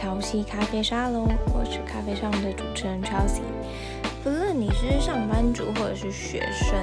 [0.00, 3.42] 乔西咖啡沙龙，我是咖啡沙龙的主持人乔西。
[4.22, 6.78] 不论你是上班族或者是学生，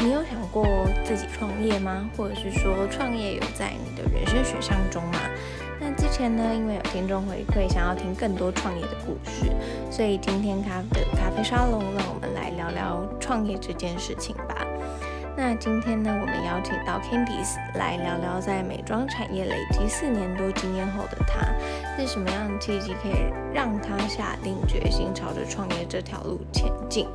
[0.00, 0.66] 你有想过
[1.04, 2.10] 自己创业吗？
[2.16, 5.20] 或者是说创业有在你的人生选项中吗？
[5.78, 9.52] 那之前呢，因为有听众回馈想要听更多创业的故事，
[9.88, 14.66] 所以今天咖的咖啡沙龙，让我们来聊聊创业这件事情吧。
[15.42, 21.40] 那今天呢，我们邀请到 Candice 来聊聊在美妆产业累积四年多经验后的她，
[21.96, 27.08] 是什么样的契机可以让她下定决心朝着创业这条路前进？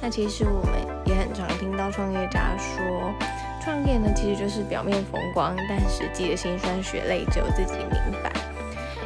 [0.00, 0.72] 那其实我们
[1.04, 3.12] 也很常听到创业家说，
[3.62, 8.32] 创业呢其实就是表面风光，但实际的辛酸血泪只有自己明白。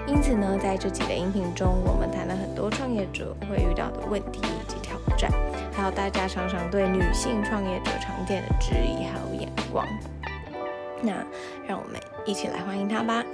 [0.07, 5.29] 因此呢，在这集的音频中，我们谈了很多创业者会遇到的问题以及挑战。
[5.81, 9.89] 还有大家常常对女性创业者常见的质疑还有眼光，
[11.03, 11.27] 那
[11.67, 13.25] 让我们一起来欢迎她吧。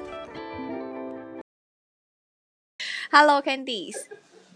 [3.10, 4.04] Hello Candice。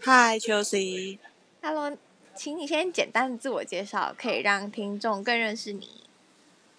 [0.03, 1.19] Hi Chelsea。
[1.61, 1.97] Hello，
[2.33, 6.05] 请你先简单的自我介绍，可以让听众更认识你。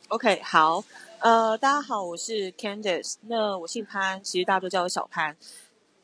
[0.08, 0.82] OK，好，
[1.18, 5.36] 呃，大家好，我是 Candice，那我姓潘，其实大家都叫我小潘。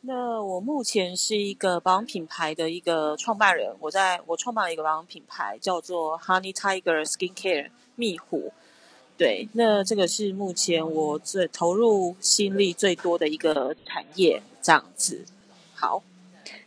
[0.03, 8.53] 那我目前是一个保养品牌的一个创办人，我在我创办了一个保养品牌，叫做 Honey Tiger Skin Care 蜜虎。
[9.17, 15.25] 对，那这个是目前我最投入心力最多的一个产业，这样子。
[15.75, 16.03] 好，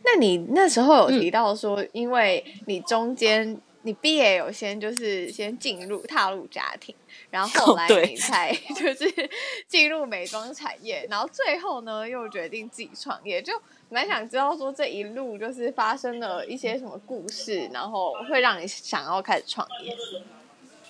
[0.04, 3.60] 那你那时候有提到说，因为你中间。
[3.84, 6.94] 你毕业有先就是先进入踏入家庭，
[7.30, 9.30] 然后后来你才 就是
[9.68, 13.54] 进入美妆产业，然后最后呢又决定自己创业，就
[13.90, 19.98] 蛮想知道说这一路就是发生了一些什么故事，然后会让你想要开始创业。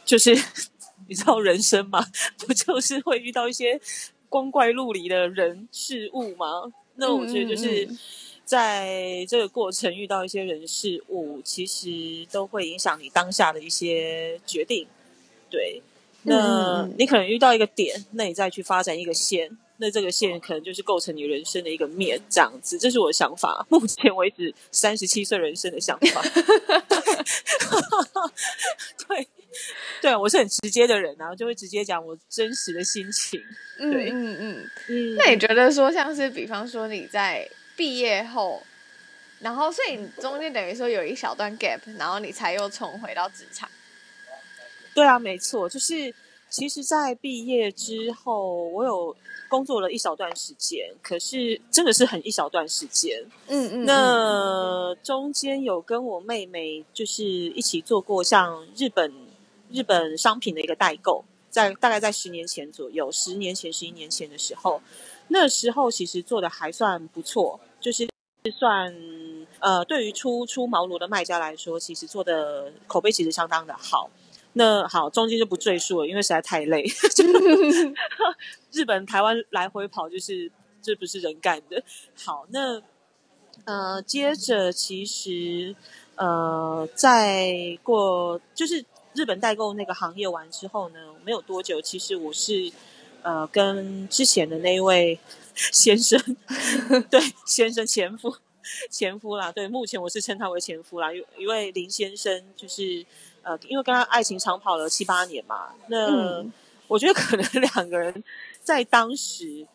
[0.03, 0.35] 就是
[1.07, 2.05] 你知道人生嘛，
[2.45, 3.79] 不就是会遇到一些
[4.27, 6.45] 光怪陆离的人事物吗？
[6.95, 7.85] 那我觉得就是。
[7.85, 7.97] 嗯嗯
[8.51, 14.85] 在这个过程遇到一些人事物，其实都会影响你当下的一些决定。
[15.49, 15.81] 对，
[16.23, 22.77] 那你可能遇到一个点，那你再去发展一个线，那这个线可能就是构成你人生的一个面，这样子。
[22.77, 26.21] 这是我的想法，目前为止三十七岁人生的想法。
[29.07, 29.27] 对，
[30.01, 33.39] 对，我是很直接的人啊，就会直接讲我真实的心情。
[33.77, 35.15] 对，嗯嗯嗯嗯。
[35.15, 37.49] 那你觉得说，像是比方说你在。
[37.81, 38.61] 毕业后，
[39.39, 43.67] 然后所以你中间等于说有一小段 gap，然后你才又重回到职场。
[44.93, 46.13] 对啊，没错，就是
[46.47, 49.15] 其实，在毕业之后，我有
[49.49, 53.19] 工作了一小段时间，可是真的是很一小段时间。
[53.47, 53.85] 嗯嗯。
[53.85, 59.11] 那中间有跟我妹妹就是一起做过像日本
[59.71, 64.79] 日本商品的一个代购，在大概在十年前左右，十年前、十一年前的时候。
[65.33, 68.05] 那时候其实做的还算不错，就是
[68.59, 68.93] 算
[69.59, 74.09] 呃，对于初出茅庐的卖家来说，其实做的口碑其实相当的好。
[74.53, 76.83] 那好，中间就不赘述了，因为实在太累。
[78.73, 81.81] 日本、台湾来回跑，就是这不是人干的。
[82.13, 82.81] 好，那
[83.63, 85.73] 呃，接着其实
[86.15, 92.69] 呃，在过就是日本代购那个行业完之后呢，没有多久，其实我是。
[93.23, 95.19] 呃，跟之前的那一位
[95.53, 96.19] 先生，
[97.09, 98.35] 对，先生前夫，
[98.89, 101.13] 前夫啦，对，目前我是称他为前夫啦。
[101.13, 103.05] 一一位林先生，就是
[103.43, 106.51] 呃，因为跟他爱情长跑了七八年嘛，那、嗯、
[106.87, 108.23] 我觉得可能两个人
[108.63, 109.67] 在当时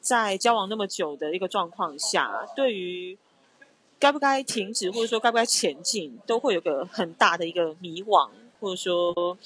[0.00, 3.16] 在交往那么久的一个状况下，对于
[3.98, 8.28] 该不该停止或者说该不该前进，都会有个很大的一个迷惘，
[8.60, 9.38] 或者说。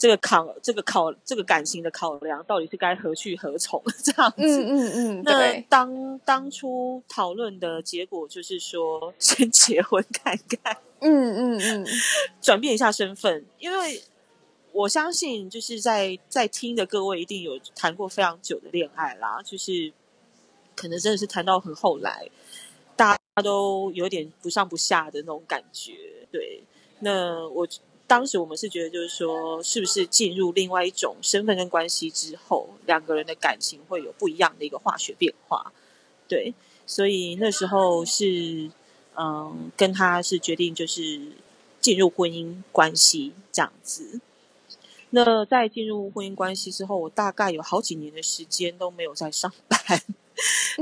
[0.00, 3.82] 这个考，这个考，这个感情的考量，到底是该何去何从？
[4.02, 4.38] 这样子。
[4.38, 5.22] 嗯嗯嗯。
[5.22, 10.78] 那当当初讨论的结果就是说，先结婚看看。
[11.00, 11.86] 嗯嗯嗯。
[12.40, 14.02] 转变一下身份，因为
[14.72, 19.92] 我相信，就是在在听的各位一定有谈过非常久的恋爱啦，就是
[20.74, 22.26] 可能真的是谈到很后来，
[22.96, 25.92] 大家都有点不上不下的那种感觉。
[26.32, 26.62] 对，
[27.00, 27.68] 那我。
[28.10, 35.72] 当时我们是觉得，就是说，是不是进入另外一种身份跟关系之后，两个人的感情会有不一样的一个化学变化？
[36.26, 36.52] 对，
[36.84, 38.68] 所以那时候是，
[39.16, 41.20] 嗯，跟他是决定就是
[41.80, 44.18] 进入婚姻关系这样子。
[45.10, 50.02] 那在进入婚姻关系之后，我大概有好几年的时间都没有在上班，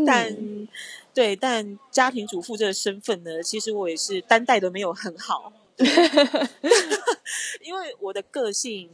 [0.06, 0.66] 但、嗯、
[1.12, 5.52] 对，但家庭主妇这个身份呢，其实我也是担待的没有很好。
[7.62, 8.90] 因为我的个性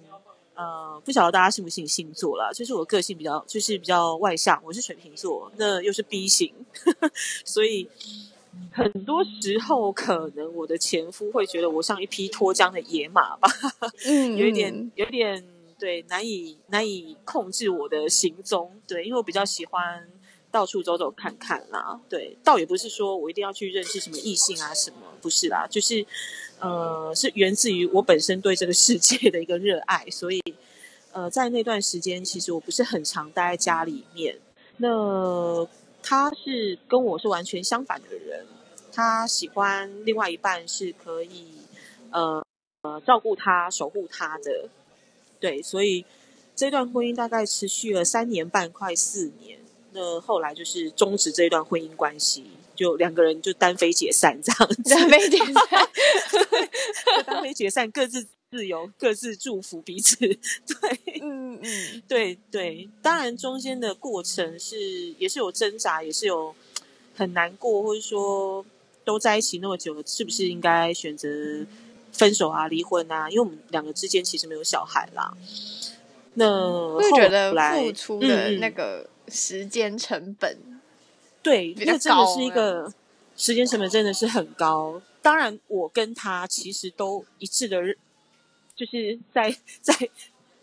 [0.55, 6.55] 呃，不晓得大家信不信星座啦，就是我个性比较，就是比较外向，我是水瓶座，那又是 B 型，
[7.45, 7.89] 所以
[8.71, 13.49] 很多时候可能我的前夫会觉得我像一匹脱缰的野马吧，
[14.07, 15.45] 嗯，有一点，有一点，
[15.77, 20.09] 对，难以难以控制我的行踪，对，因为我比较喜欢
[20.55, 26.07] 到处走走看看啦，对，倒也不是说我一定要去认识什么异性啊什么，不是啦，就是。
[26.61, 30.41] 呃，是源自于我本身对这个世界的一个热爱，所以，
[31.13, 34.39] 呃，在那段时间，其实我不是很常待在家里面。
[34.79, 35.69] 那
[36.01, 38.47] 他是跟我是完全相反的人，
[38.93, 41.49] 他喜欢另外一半是可以，
[42.11, 42.43] 呃
[42.83, 44.71] 呃，照顾他、守护他的。
[45.39, 46.07] 对，所以
[46.57, 49.59] 这段婚姻大概持续了三年半，快四年。
[49.95, 52.45] 那后来就是终止这一段婚姻关系。
[52.77, 55.89] 就两个人就单飞解散这样子，单飞解散，
[56.51, 60.17] 对，单飞解散，各自自由，各自祝福彼此。
[60.17, 60.41] 对，
[61.23, 64.77] 嗯嗯， 对对，当然中间的过程是
[65.21, 66.53] 也是有挣扎，也是有
[67.15, 68.67] 很难过，或者说
[69.05, 71.29] 都在一起那么久了，是不是应该选择
[72.11, 73.31] 分手啊、离婚啊？
[73.31, 75.33] 因为我们两个之间其实没有小孩啦。
[76.35, 80.81] 那会觉得付出的那个时间成本。
[81.43, 82.93] 对，那真的是一个
[83.37, 85.03] 时间成本，真的是很高。
[85.21, 87.81] 当然，我跟他其实都一致的，
[88.75, 89.95] 就是在 在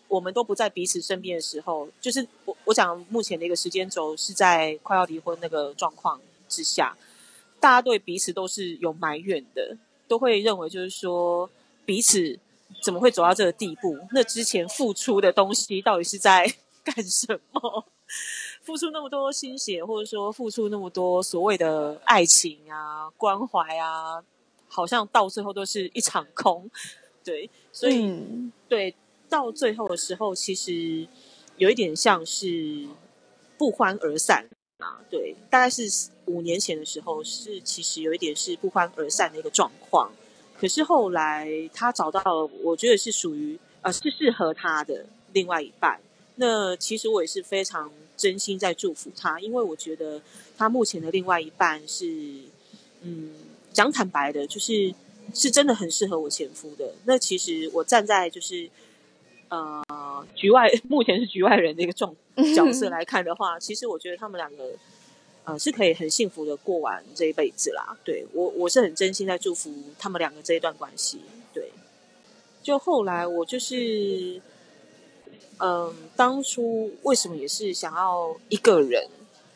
[0.08, 6.20] 我们都不在彼此身边的时候，就是我我讲目前的一个时间轴是在快要离婚那个状况
[6.50, 6.98] 之下，
[7.60, 9.78] 大家对彼此都是有埋怨的，
[10.08, 11.50] 都会认为就是说
[11.86, 12.40] 彼此
[12.82, 13.98] 怎么会走到这个地步？
[14.12, 16.52] 那之前付出的东西到底是在
[16.84, 17.86] 干什么？
[18.64, 24.24] 付出那么多心血，或者说付出那么多所谓的爱情啊、关怀啊，
[24.68, 26.70] 好像到最后都是一场空。
[27.24, 28.96] 对，所以、嗯、对
[29.28, 31.08] 到最后的时候，其实
[31.58, 32.88] 有一点像是
[33.58, 34.48] 不欢而散
[34.78, 35.02] 啊。
[35.10, 40.12] 对，大概是五年前的时候，是其实有一点是不欢而散的一个状况。
[40.56, 46.00] 可是后来他找到了，我觉得是属于呃是适合他的另外一半。
[46.36, 47.92] 那其实我也是非常。
[48.22, 50.22] 真心在祝福他，因为我觉得
[50.56, 52.06] 他目前的另外一半是，
[53.02, 53.34] 嗯，
[53.74, 54.94] 讲坦白的，就是
[55.34, 56.94] 是真的很适合我前夫的。
[57.06, 58.70] 那其实我站在就是
[59.50, 59.84] 呃
[60.36, 62.16] 局外， 目前是局外人的一个状
[62.56, 64.72] 角色来看的话，其实我觉得他们两个
[65.44, 67.98] 呃是可以很幸福的过完这一辈子啦。
[68.06, 71.22] 对，我我是很真心在祝福他们两个这一段关系。
[71.52, 71.72] 对，
[72.62, 74.40] 就后来我就是。
[75.60, 79.08] 嗯，当初为什么也是想要一个人？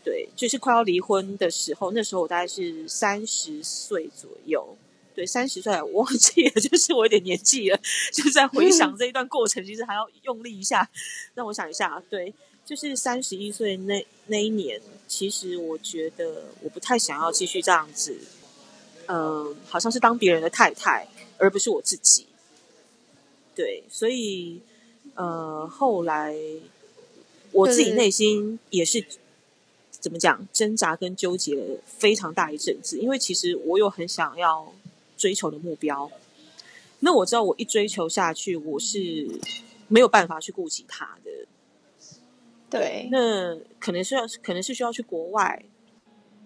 [0.03, 4.77] 对，就是快要离婚的时候，那时候我大概是三十岁左右。
[5.15, 7.79] 对，三十岁我忘记了， 就是我有点年纪了，
[8.13, 10.87] 就是在回想这一段过程，嗯、其实还要用力一下。
[11.33, 12.31] 让我想一下，对，
[12.63, 18.15] 就是三十一岁那那一年，其实我觉得我不太想要继续这样子。
[19.07, 21.07] 嗯，好像是当别人的太太，
[21.39, 22.27] 而不是我自己。
[23.55, 24.61] 对，所以。
[25.15, 26.35] 呃，后来
[27.51, 29.03] 我自己内心也是
[29.91, 34.73] 怎么讲，挣扎跟纠结了非常大一阵子，因为其实我有很想要
[35.17, 36.12] 追求的目标，
[37.00, 39.27] 那我知道我一追求下去，我是
[39.87, 41.31] 没有办法去顾及他的。
[42.69, 45.63] 对，那可能是要，可能是需要去国外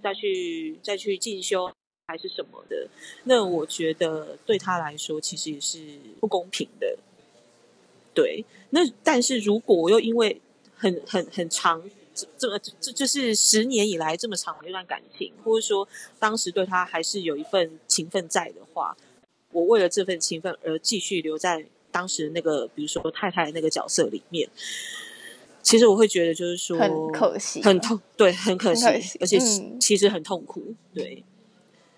[0.03, 1.71] 再去再去进修
[2.07, 2.87] 还是什么的，
[3.23, 5.79] 那我觉得对他来说其实也是
[6.19, 6.97] 不公平的。
[8.13, 10.41] 对，那但是如果我又因为
[10.75, 11.81] 很很很长，
[12.13, 15.87] 这这这就是十年以来这么长的一段感情，或者说
[16.17, 18.97] 当时对他还是有一份情分在的话，
[19.51, 24.49] 我为了这份情分而继续留在当时那个比如说太太的那个角色里面，
[25.61, 29.39] 其实我会觉得就是说很可惜，很痛，对，很可惜，可惜而且
[29.79, 31.23] 其实很痛苦，对，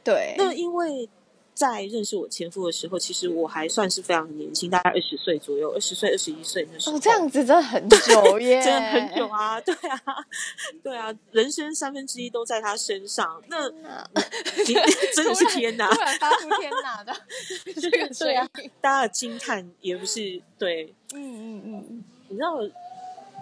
[0.04, 1.10] 对，那因为。
[1.54, 6.96] 在认识我前夫的时候，其实我还算是非常年轻，大概二十岁左右，二十岁、二十一岁那时候。
[6.96, 9.62] 哦，这样子真的很久耶，真的很久啊！
[9.62, 10.02] 对啊，
[10.82, 13.70] 对啊，人生三分之一都在他身上，那
[15.16, 15.88] 真的是天哪！
[15.94, 17.14] 突然发出天哪的，
[17.74, 17.90] 就是
[18.20, 18.48] 对啊，
[18.80, 22.58] 大家的惊叹也不是对，嗯嗯嗯，你知道，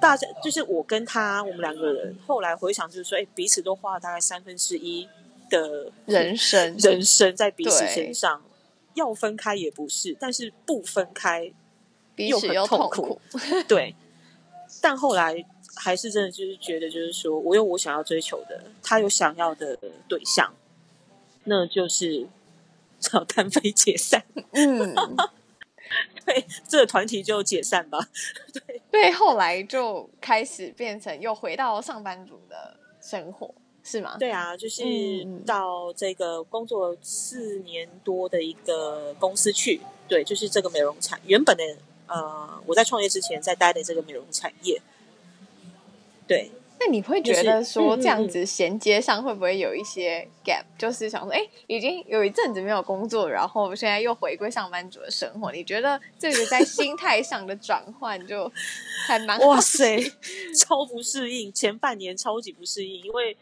[0.01, 5.08] 大家就是我跟他，我们两个人后来回想，就是说，哎，彼此都花了大概三分之一。
[5.50, 8.41] 的人生，人生在彼此身上，
[8.94, 11.51] 要分开也不是，但是不分开
[12.15, 13.20] 又很痛苦。
[13.68, 13.96] 对，
[14.82, 19.77] 但后来还是真的就是觉得，就是说我有我想要追求的，他有想要的
[20.08, 20.53] 对象，
[21.46, 22.27] 那就是
[23.00, 24.24] 找单飞解散。
[24.51, 24.96] 嗯，
[26.25, 27.98] 对，这个团体就解散吧。
[28.53, 33.53] 对，对，后来就开始变成又回到上班族的生活，
[33.89, 34.17] 是吗？
[34.19, 34.84] 对啊，就是
[35.46, 41.63] 到这个工作四年多的一个公司去，对，就是这个美容产原本的
[42.05, 44.79] 呃，我在创业之前在待的这个美容产业，
[46.27, 46.51] 对。
[46.81, 58.50] 那你会觉得说这样子衔接上会不会有一些 gap？、嗯、就是想说，哎，已经有一阵子没有工作，然后现在又回归上班族的生活，你觉得这个在心态上的转换就
[59.05, 60.00] 还蛮哇塞，
[60.58, 63.36] 超不适应，前半年超级不适应，因为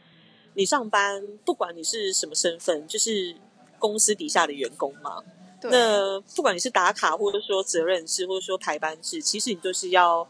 [0.58, 3.36] 你上班不管你是什么身份，就是
[3.78, 5.24] 公司底下的员工嘛。
[5.62, 5.70] 对。
[5.70, 10.28] 那不管你是打卡，或者说责任制，或者说排班制，其实你就是要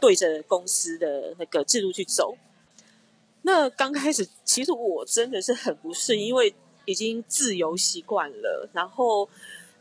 [0.00, 2.34] 对着公司的那个制度去走。
[3.42, 6.54] 那刚开始，其实我真的是很不适应，因为
[6.86, 8.66] 已经自由习惯了。
[8.72, 9.28] 然后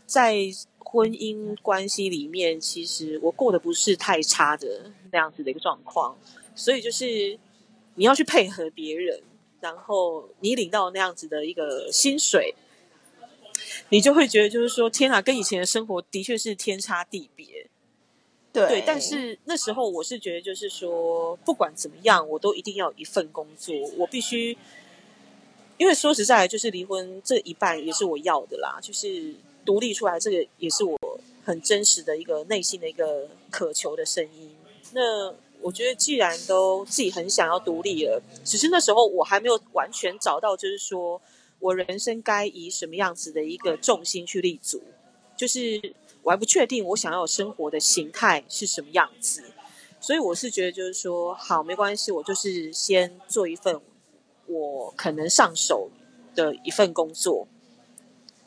[0.06, 0.42] 在
[0.80, 6.18] 婚姻关系里面，其实我过得不是太差的那样子的一个状况。
[6.54, 7.40] 所以就是
[7.96, 9.22] 你要去配合别人，
[9.66, 12.54] 然后你领到那样子的一个薪水，
[13.90, 17.66] 你就会觉得就是说，天啊，跟以前的生活的确是天差地别。
[18.54, 23.74] 对，对，但是那时候我是觉得，就是说，不管怎么样，我都一定要有一份工作。
[23.98, 24.56] 我必须，
[25.78, 29.34] 因为说实在，就是离婚这一半也是我要的啦，就是
[29.66, 30.96] 独立出来，这个也是我
[31.44, 34.56] 很真实的一个内心的一个渴求的声音。
[34.94, 35.34] 那
[35.66, 41.20] 我觉得，既然都自己很想要独立了，只是那时候我还没有完全找到，就是说
[41.60, 44.84] 我人生该以什么样子的一个重心去立足，
[45.36, 45.96] 就是。
[46.26, 49.44] 我还不确定我想要生活的形态是什么样子，
[50.02, 53.80] 所以我是觉得就是说，好，没关系，我就是先做一份
[54.48, 55.92] 我可能上手
[56.34, 57.48] 的一份工作，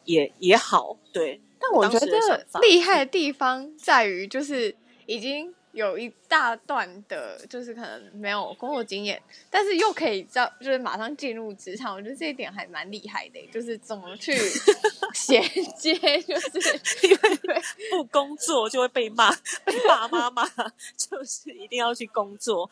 [0.07, 1.41] 也也好，对。
[1.61, 4.75] 但我觉得厉害的地方在于，就是
[5.07, 5.55] 已经。
[5.79, 14.35] 有一大段的，就是可能没有工作经验，但是又可以叫就是马上进入职场，我觉得这一点还蛮厉害的，就是怎么去
[15.15, 15.41] 衔
[15.77, 19.31] 接，就是因为不工作就会被骂，
[19.65, 20.45] 被爸妈骂，
[20.99, 22.69] 就是一定要去工作。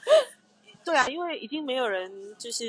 [0.85, 2.65] 对啊，因为已经没有人，就是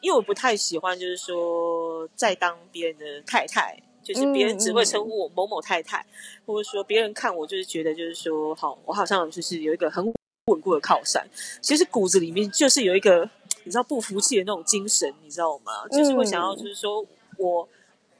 [0.00, 3.78] 因为我不太喜欢，就是说再当别人的太太。
[4.02, 6.04] 就是别人只会称呼我某某太太，
[6.46, 10.04] 或者说别人看我就是觉得就是说，好，我好像就是有一个很
[10.46, 11.26] 稳固的靠山。
[11.60, 13.28] 其实骨子里面就是有一个
[13.64, 15.86] 你知道不服气的那种精神，你知道吗？
[15.90, 17.04] 就是会想要就是说
[17.36, 17.68] 我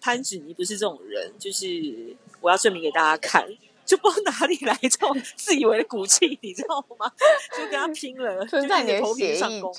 [0.01, 1.67] 潘芷妮不是这种人，就是
[2.41, 3.45] 我要证明给大家看，
[3.85, 7.12] 就不知道哪里来这种自以为的骨气，你知道吗？
[7.57, 9.73] 就跟他拼了，就在你的头皮上攻，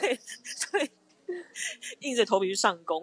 [0.00, 0.18] 对
[0.72, 0.90] 对，
[2.00, 3.02] 硬着头皮去上工。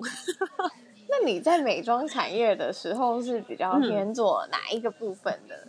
[1.14, 5.68] 那你在美妆产业的时候是比较偏做哪一个部分的？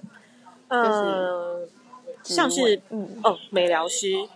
[0.69, 1.69] 嗯、呃，
[2.23, 4.27] 像是嗯哦，美疗师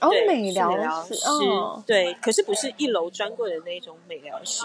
[0.00, 4.64] 哦，美疗师哦，对，可是不是一楼专柜的那种美疗师。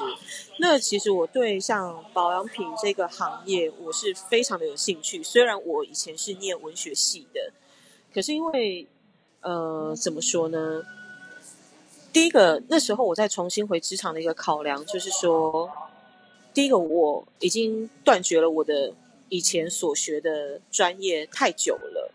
[0.60, 5.24] 那其实我对像保养品这个行业，我是非常的有兴趣。
[5.24, 7.52] 虽然我以前是念文学系的，
[8.14, 8.88] 可是因为
[9.42, 10.84] 呃，怎么说呢？
[12.12, 15.70] 第一个，那时候我再重新回职场的一个考量，就是说，
[16.54, 18.94] 第一个我已经断绝了我的
[19.30, 22.12] 以前所学的专业太久了，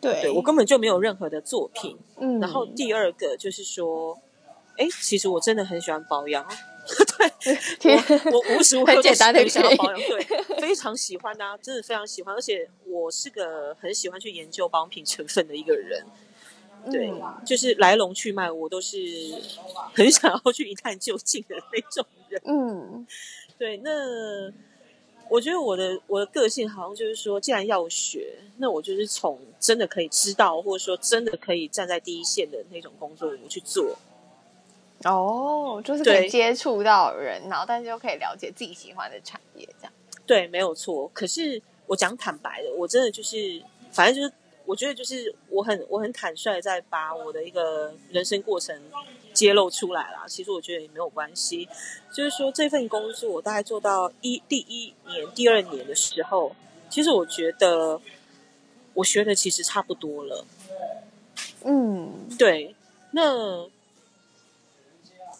[0.00, 1.96] 对，对我根本就没有任何的作品。
[2.18, 4.18] 嗯，然后第二个就是说，
[4.76, 6.46] 哎，其实我真的很喜欢保养，
[7.80, 7.96] 对，
[8.30, 10.22] 我我无时无刻都很想要保养，对，
[10.60, 16.04] 非常喜欢啊，真的非常喜欢，而且我是个很喜欢去研究保养品成分的一个人。
[16.90, 17.12] 对，
[17.44, 18.96] 就是来龙去脉，我都是
[19.92, 22.40] 很想要去一探究竟的那种人。
[22.44, 23.06] 嗯，
[23.58, 23.90] 对，那
[25.28, 33.96] 我觉得我的我的个性好像就是说，既然要学，那我就是从真的可以知道，或者说真的可以站在第一线的那种工作我去做。
[35.04, 39.92] 哦，就是可以接触到人，然后但是又可以了解自己喜欢的产业，这样。
[40.24, 41.10] 对，没有错。
[41.12, 44.32] 可是我讲坦白的，我真的就是，反正就是。
[44.66, 48.76] 我觉得就是我很我很坦率，在把我的一个人生过程
[49.32, 50.24] 揭露出来啦。
[50.26, 51.68] 其实我觉得也没有关系，
[52.12, 56.54] 就是说这份工作我大概做到一第一年、第二年的时候，
[56.90, 58.00] 其实我觉得
[58.94, 60.44] 我学的其实差不多了。
[61.62, 62.74] 嗯，对。
[63.12, 63.68] 那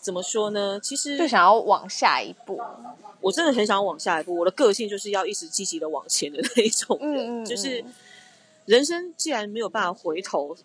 [0.00, 0.78] 怎么说呢？
[0.80, 2.62] 其实就想要往下一步。
[3.20, 4.36] 我真的很想要往下一步。
[4.36, 7.84] 我的个性就是要一直积极的往前的那一种人，嗯嗯嗯，就是。
[8.66, 10.56] 人生既然没有办法回头，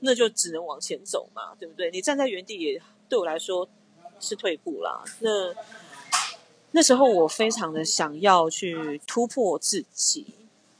[0.00, 1.90] 那就只能往前走嘛，对不对？
[1.90, 3.68] 你站在原地也对我来说
[4.20, 5.02] 是退步啦。
[5.20, 5.54] 那
[6.72, 10.26] 那时候我非常的想要去突破自己，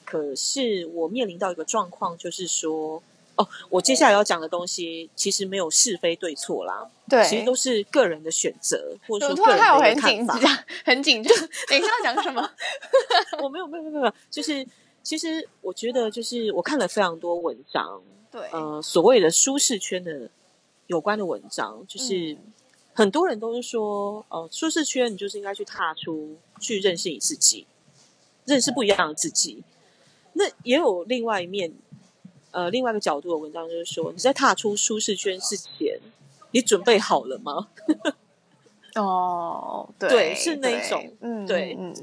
[0.04, 3.02] 可是我面临到一个状况，就是说，
[3.36, 9.58] 哦，我接下来要讲的东西其实没有是非对错啦，对，其实都是个人的选择，或者说个人
[9.96, 10.38] 的看法。
[10.84, 11.36] 很紧张，
[11.68, 12.50] 等一下要讲什么？
[13.42, 14.64] 我没有，没有，没有，没有，就是
[15.10, 18.00] 其实我觉得，就是我看了非常多文章，
[18.30, 20.30] 对，呃，所谓的舒适圈的
[20.86, 22.34] 有关的文章，就是。
[22.34, 22.38] 嗯
[22.92, 27.64] 很多人都是说，哦，舒适圈，你就是应该去踏出去认识你自己，
[28.44, 29.62] 认识不一样的自己。
[30.34, 31.72] 那也有另外一面，
[32.50, 35.98] 呃，另外一个角度的文章就是说，你在踏出舒适圈之前，
[36.50, 37.68] 你准备好了吗？
[38.96, 41.94] 哦，对，对，是那一种，嗯，对，嗯。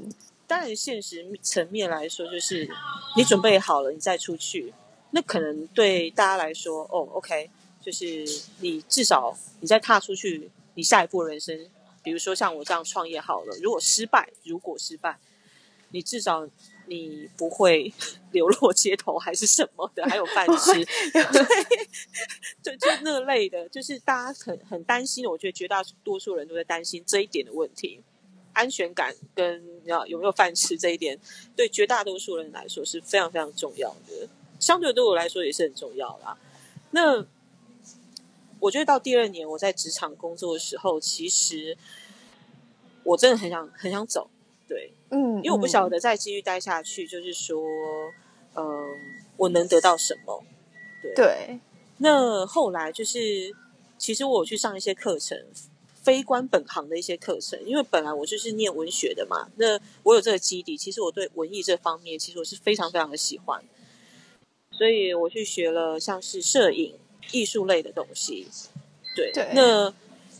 [0.48, 2.68] 当然，现实层面来说，就是
[3.16, 4.72] 你准备好了，你再出去，
[5.10, 7.48] 那可能对大家来说，哦，OK，
[7.80, 8.24] 就是
[8.60, 10.50] 你至少你再踏出去。
[10.74, 11.68] 你下一步人生，
[12.04, 15.18] 比如说像我这样创业好了，如果失败，如果失败，
[15.90, 16.48] 你至少
[16.86, 17.92] 你不会
[18.30, 20.72] 流落街头还是什么的，还有饭吃，
[21.10, 21.42] 对，
[22.62, 25.30] 就就那类的，就是大家很很担心的。
[25.30, 28.00] 我觉得绝大多数人都在担心这一点的问题，
[28.58, 31.18] 安全感跟要有没有饭吃这一点，
[31.56, 36.36] 对绝大多数人来说是非常非常重要的，相对对我来说也是很重要啦。
[36.90, 37.26] 那。
[38.60, 41.78] 我觉得到第二年我在职场工作的时候，其实
[43.04, 44.28] 我真的很想很想走，
[44.66, 47.62] 对，嗯，因为我不晓得再继续待下去，就是说，
[48.54, 48.86] 嗯、呃，
[49.36, 50.42] 我能得到什么？
[51.00, 51.60] 对，对。
[51.98, 53.54] 那后来就是，
[53.96, 55.38] 其实我有去上一些课程，
[56.08, 63.62] 非关本行的一些课程，因为本来我就是念文学的嘛，那我有这个基底，其实我对文艺这方面，其实我是非常非常的喜欢，
[64.70, 66.94] 所以我去学了像是摄影。
[67.30, 68.46] 艺术类的东西，
[69.14, 69.92] 对，对，那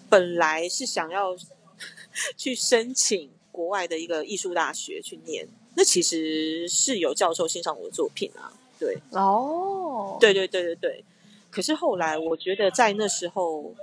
[0.09, 1.37] 本来是想要
[2.35, 5.47] 去申请国外的一个艺术大学去念，
[5.77, 11.05] 那其实是有教授欣赏我的作品啊，对，哦，对对对对对，
[11.51, 13.75] 可是后来我觉得在那时候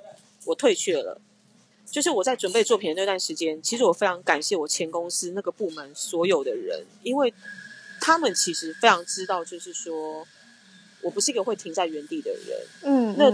[0.45, 1.21] 我退却了，
[1.89, 7.34] 就是我在准备作品的那段时间，其实我非常感谢我前公司那个部门所有的人，因为
[8.02, 10.28] 他们其实非常知道，就是说。
[11.02, 13.32] 我不是一个会停在原地的人，嗯，那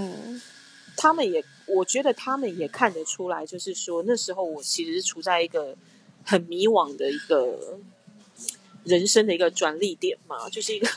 [0.98, 5.74] 他们也，我觉得他们也看得出来，就是说那时候我其实是处在一个
[6.26, 7.78] 很迷惘的一个
[8.84, 10.88] 人生的一个转捩点嘛，就是一个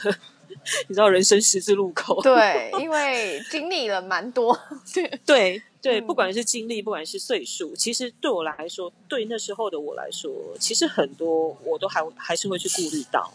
[0.88, 4.58] 你知道人生十字路口， 对，因为经历了蛮多，
[4.94, 13.32] 对对对，不管是经历，不管是岁数，其实对我来说，对那时候的我来说，其实很多我都还还是会去顾虑到。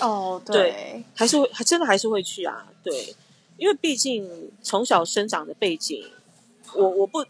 [0.00, 2.66] 哦，对，对，还是会，还真的还是会去啊。
[2.82, 3.14] 对，
[3.56, 6.06] 因为毕竟从小生长的背景，
[6.74, 7.24] 我我不，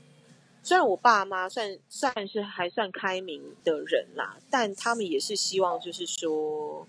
[0.62, 6.86] 虽然我爸妈算算是还算开明的人啦，但他们也是希望，就是说，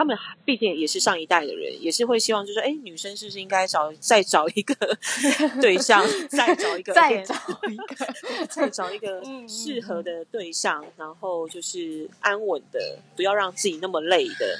[0.00, 4.74] 他们毕竟也是上一代的人，也是会希望，就是说，哎，女生是不是应该找再找一个
[5.60, 7.34] 对象，再找一个，再找
[7.68, 8.06] 一个，
[8.48, 14.58] 再找一个 适合的对象，然后就是安稳的，不要让自己那么累的。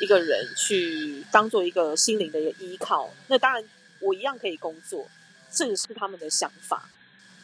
[0.00, 3.62] 一个人去当做一个心灵的一个依靠，那当然
[4.00, 5.06] 我一样可以工作，
[5.52, 6.88] 这个是他们的想法。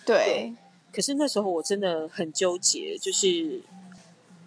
[0.07, 0.55] 对，对，
[0.91, 3.61] 可是那时候我真的很纠结，就是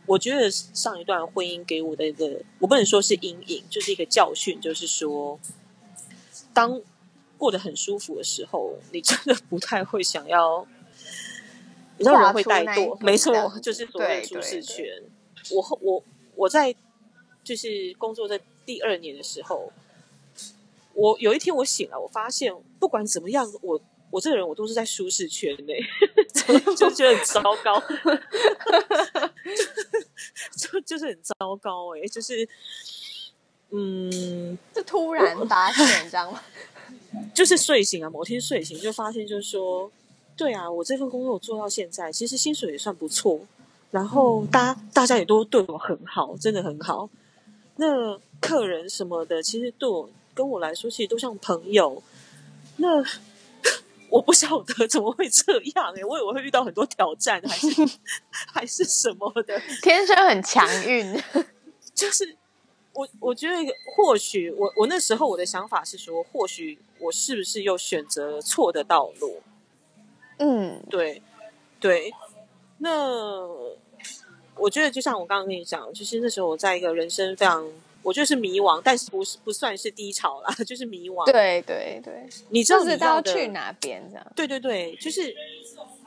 [0.06, 5.40] 我觉得上一段婚姻给我的一个，我不能说是阴影，就是一个教训，就是说，
[6.54, 6.82] 当
[7.38, 10.66] 过得很舒服的时候，你真的不太会想要，
[11.98, 14.86] 你知道人会怠惰，没错，就是所谓的舒适圈。
[15.52, 16.04] 我我
[16.36, 16.76] 我在。
[17.46, 19.70] 就是工作在第二年的时候，
[20.94, 23.82] 我有一天我醒了，我发现不管怎么样，我
[24.14, 25.80] 我这个人我都是在舒适圈内，
[26.36, 27.82] 就就觉得很糟糕，
[30.56, 32.48] 就 就，就是很糟糕哎、欸，就是
[33.72, 36.40] 嗯，就突然发现，你知道吗？
[37.34, 39.92] 就是睡醒啊，某天睡醒就发现，就是说，
[40.38, 43.40] 对啊，我这份工作我做到现在，其实薪水也算不错，
[43.90, 47.10] 然后大家大家也都对我很好，真的很好。
[47.78, 52.04] 那客人什么的，其实对我跟我来说，其实都像朋友。
[52.78, 53.04] 那
[54.14, 57.68] 我不晓得怎么会这样哎，我以为会遇到很多挑战，还是
[58.54, 59.60] 还是什么的。
[59.82, 61.20] 天生很强运，
[61.96, 62.38] 就是
[62.94, 63.56] 我我觉得
[63.96, 69.42] 或许我我那时候我的想法是说，或许我是不是又选择了错的道路？
[70.38, 71.24] 嗯，对
[71.80, 72.14] 对。
[72.78, 73.48] 那
[74.56, 77.68] 我觉得就像我刚刚跟你讲，就是那时候我在一个人生非常，
[78.04, 81.26] 我就是迷惘，但是不是不算是低潮啦， 就是迷惘。
[81.32, 84.32] 对对对，你知道你要去哪边这样？
[84.36, 85.34] 对对对，就是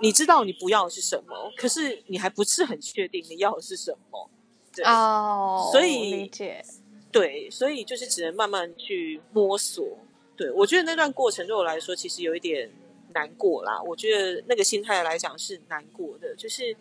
[0.01, 4.31] 你知道你不要的是什么，可是你还不是很确定你要的是什么。
[4.75, 6.63] 对哦，所以理解。
[7.11, 9.97] 对，所以就是只能慢慢去摸索。
[10.37, 12.71] 对，我觉得那段过程对我来说其实有一点
[13.15, 13.81] 难过啦。
[13.83, 16.77] 我觉得那个心态来讲是难过的，就是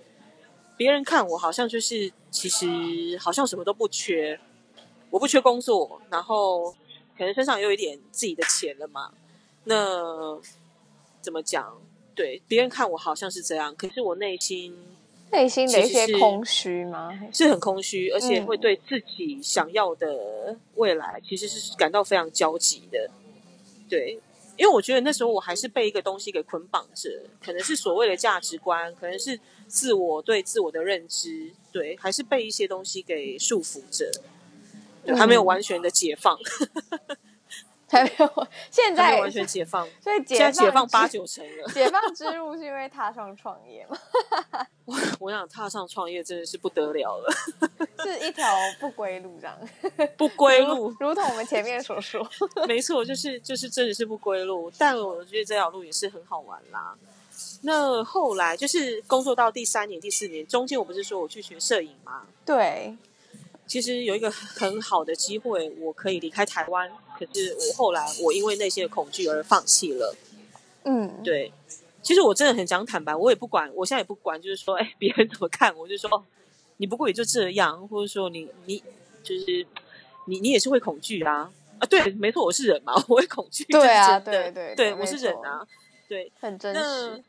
[0.75, 2.67] 别人看我好像就是其实
[3.17, 4.37] 好像什么都不缺，
[5.15, 6.69] 我不缺工作，然后
[7.17, 9.13] 可能身上又有一点自己的钱了嘛。
[9.63, 10.37] 那
[11.21, 11.81] 怎么讲？
[12.13, 14.77] 对，别人看我好像是这样，可是我内心。
[15.31, 17.17] 内心的一些空虚吗？
[17.31, 23.09] 是，是很空虚，而且会对自己想要的未来其实是感到非常焦急的。
[23.89, 24.19] 对，
[24.57, 27.09] 因为我觉得那时候我还是被一个东西给捆绑着，
[27.41, 34.11] 可能是所谓的价值观，可能是自我对自我的认知，对，还是被一些东西给束缚着，
[35.05, 36.37] 对，还没有完全的解放。
[36.37, 37.17] 嗯
[37.87, 41.67] 还没有，现在完全解放，所以解放现在解放八九成了。
[41.71, 43.97] 解放之路是因为踏上创业吗？
[44.85, 47.31] 我 我想踏上创业真的是不得了了，
[48.03, 48.43] 是一条
[48.79, 49.57] 不归路，这样
[50.17, 52.27] 不归路如，如同我们前面所说，
[52.67, 54.69] 没错，就是就是真的是不归路。
[54.77, 56.95] 但我觉得这条路也是很好玩啦。
[57.61, 62.23] 那后来就是工作到第三年、第四年，中间我不是说我去学摄影吗？
[62.43, 62.97] 对。
[63.67, 66.91] 其实有一个很好的机会，我可以离开台湾。
[67.17, 70.15] 可是我后来，我因为内心的恐惧而放弃了。
[70.83, 71.51] 嗯，对。
[72.03, 76.23] 其实我真的很想坦白，我也不管，我现在也不管，就是说，哎，别人怎么看，我就说，
[76.77, 78.83] 你不过也就这样，或者说你你
[79.23, 79.65] 就是
[80.27, 81.87] 你你也是会恐惧啊啊！
[81.89, 83.63] 对，没错，我是人嘛，我会恐惧。
[83.63, 85.65] 对啊，对对对，我是人啊，
[86.07, 87.23] 对，很真实。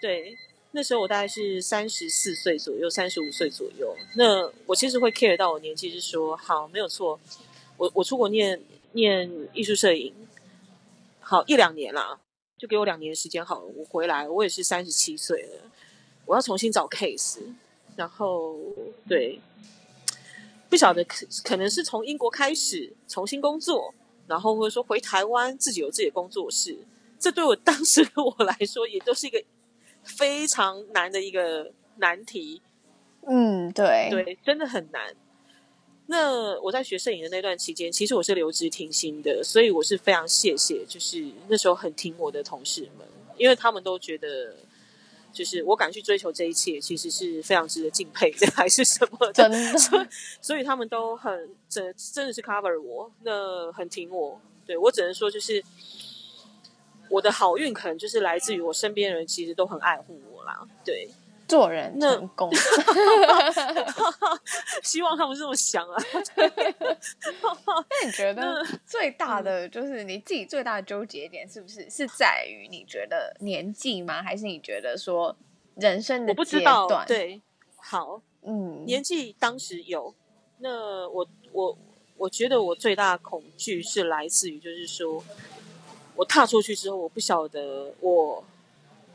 [0.00, 0.36] 对。
[0.72, 3.96] 那时候我大概是三十四岁左右，三十五岁左右。
[4.14, 7.18] 那我其实会 care 到我年纪，是说好没有错。
[7.76, 10.14] 我我出国念念艺术摄影，
[11.18, 12.20] 好一两年啦，
[12.56, 13.66] 就给我两年时间好了。
[13.74, 15.62] 我回来，我也是三十七岁了，
[16.24, 17.40] 我要重新找 case。
[17.96, 18.56] 然后
[19.08, 19.40] 对，
[20.68, 23.92] 不晓得可可能是从英国开始重新工作，
[24.28, 26.78] 然后或者说回台湾自己有自己的工作室。
[27.18, 29.42] 这对我 当时的我来说，也都是一个。
[30.04, 32.60] 非常难的一个难题，
[33.26, 35.14] 嗯，对，对，真的很难。
[36.06, 44.56] 那我在学摄影的那段期间，其实我是留职停薪的，所以我是非常谢谢，就是那时候很挺我的同事们，因为他们都觉得，
[45.32, 49.78] 就是我敢去追求这一切，其实是非常值得敬佩的，还是什么的。
[49.78, 50.06] 所以，
[50.40, 54.40] 所以他们都很真，真的是 cover 我，那很挺我。
[54.66, 55.62] 对，我只能说，就是。
[57.10, 60.66] 我的好运可能就是来自于我身边的人，其实都很爱护我啦。
[60.84, 61.08] 对，
[61.48, 62.48] 做人成功，
[64.84, 66.00] 希望他们这么想啊。
[66.36, 74.22] 那你觉得最大的就是你自己最大的纠结点，是不是是在于你觉得年纪吗？
[74.22, 75.36] 还是你觉得说
[75.74, 76.76] 人生的阶段？
[76.82, 77.04] 我不知道。
[77.04, 77.42] 对，
[77.76, 80.14] 好，嗯，年纪当时有。
[80.58, 81.76] 那我我
[82.16, 85.24] 我觉得我最大的恐惧是来自于，就是说。
[86.20, 88.44] 我踏出去之后，我不晓得我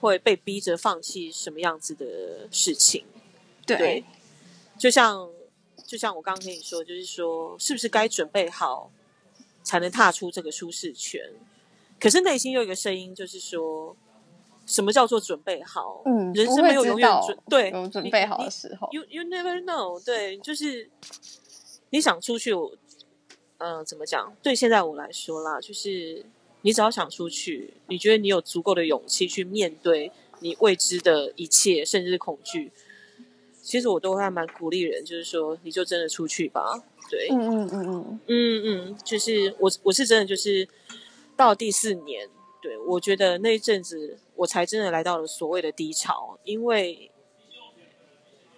[0.02, 3.06] 会被逼着放弃什么样子的事情。
[3.63, 4.04] 对，对，
[4.80, 5.30] 就像
[5.86, 8.89] 就像我刚刚跟你说，就是说，是不是该准备好
[9.62, 11.22] 才能踏出这个舒适圈？
[12.00, 13.96] 可是内心又有一个声音，就是说，
[14.65, 16.02] 什么叫做准备好？
[16.06, 18.89] 嗯，人生没有永远准对有准备好的时候。
[18.91, 20.04] You you never know。
[20.04, 20.89] 对，就是
[21.91, 22.52] 你想出去，
[23.60, 24.36] 嗯、呃，怎么讲？
[24.41, 26.26] 对现在我来说啦，就是。
[26.65, 32.71] 你只要想出去，你觉得你有足够的勇气去面对你未知的一切，甚至是恐惧，
[33.62, 36.84] 其实我都还蛮鼓励人，就是说，你就真的出去吧。
[37.08, 40.67] 对，嗯嗯嗯嗯嗯嗯，就是我我是真的就是
[41.38, 42.28] 到第四年，
[42.60, 47.12] 对，我觉得那一阵子我才真的来到了所谓的低潮，因为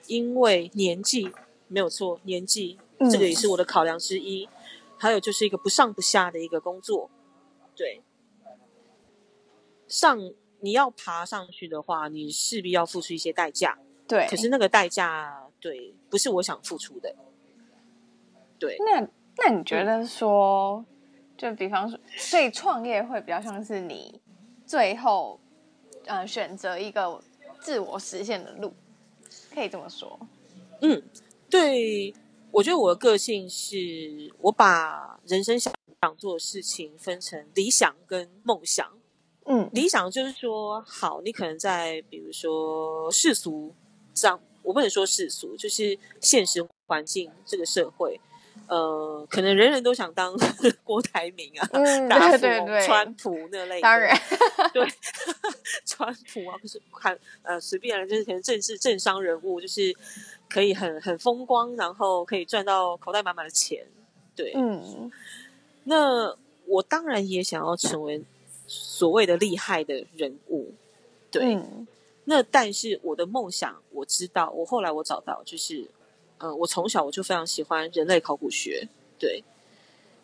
[0.08, 1.30] 因为年纪
[1.68, 2.78] 没有错，年纪
[3.12, 4.50] 这个也是我的考量之一，嗯，
[4.98, 7.10] 还有就是一个不上不下的一个工作。
[7.78, 8.02] 对，
[9.88, 10.20] 上
[10.60, 13.78] 你要爬上去的话，你势必要付出一些代价。
[14.08, 17.16] 对，可是那个代价，对，不是我想付出的。
[18.58, 20.84] 对，那那你觉得说，
[21.38, 24.20] 就比方说，所以创业会比较像是你
[24.66, 25.40] 最后，
[26.06, 27.22] 呃，选择一个
[27.60, 28.74] 自我实现的路，
[29.54, 30.20] 可以这么说。
[30.82, 31.04] 嗯，
[31.50, 32.14] 对，
[32.58, 35.72] 我觉得我的个性是我把人生想。
[36.00, 38.88] 想做的事情分成理想跟梦想。
[39.46, 43.74] 嗯，理想就是说，好，你可能在比如说世俗
[44.14, 48.22] 上我不能说世俗，就是现实环境这个社会。
[48.68, 50.36] 呃，可能人人都想当
[50.84, 54.14] 郭台铭啊，嗯、大富对对对川普那类，当然，
[54.74, 54.86] 对，
[55.86, 59.96] 川普啊，不是看呃随便来，就是可能政治政商人物，就是
[60.50, 63.86] 可以很很风光，然后可以赚到口袋满满的钱，
[64.36, 65.10] 对，嗯，
[65.86, 68.22] 那我当然也想要成为
[68.68, 70.74] 所谓的厉害的人物，
[71.32, 71.88] 对，嗯、
[72.26, 75.88] 那但是我的梦想，我知道，我后来我找到就是。
[76.40, 79.44] 呃，我从小我就非常喜欢人类考古学，对。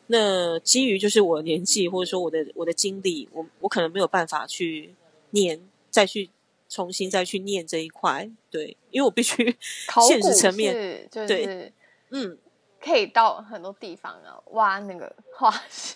[0.08, 4.93] 那基于就是我年纪或者说我的我的经历，我我可能没有办法去
[5.30, 6.30] 念，再去
[6.67, 9.56] 重新再去念这一块，对，因为我必须
[10.08, 11.73] 现实层面，就是、对，
[12.10, 12.38] 嗯，
[12.82, 15.95] 可以到很多地方啊，挖那个 化石，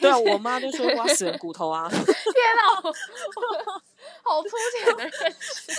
[0.00, 2.90] 对啊，我妈就说挖死人骨头啊， 天哪，
[4.22, 4.48] 好粗
[4.80, 5.72] 浅的认识，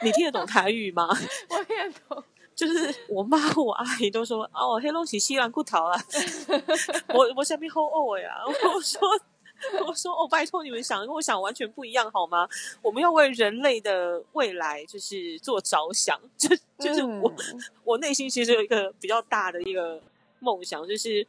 [0.00, 1.06] 你听得懂台语吗？
[1.50, 2.24] 我听得懂。
[2.58, 5.96] 就是 我妈我阿姨都说哦，黑龙是西兰骨头啊，
[7.14, 9.08] 我我下面好饿呀， 我说
[9.86, 12.48] 我说哦，拜托你们想跟我想完全不一样好吗？
[12.82, 16.48] 我们要为人类的未来就是做着想，就
[16.80, 20.00] 就是我、嗯、我内心其实有一个比较大的一个
[20.40, 21.24] 梦想，就是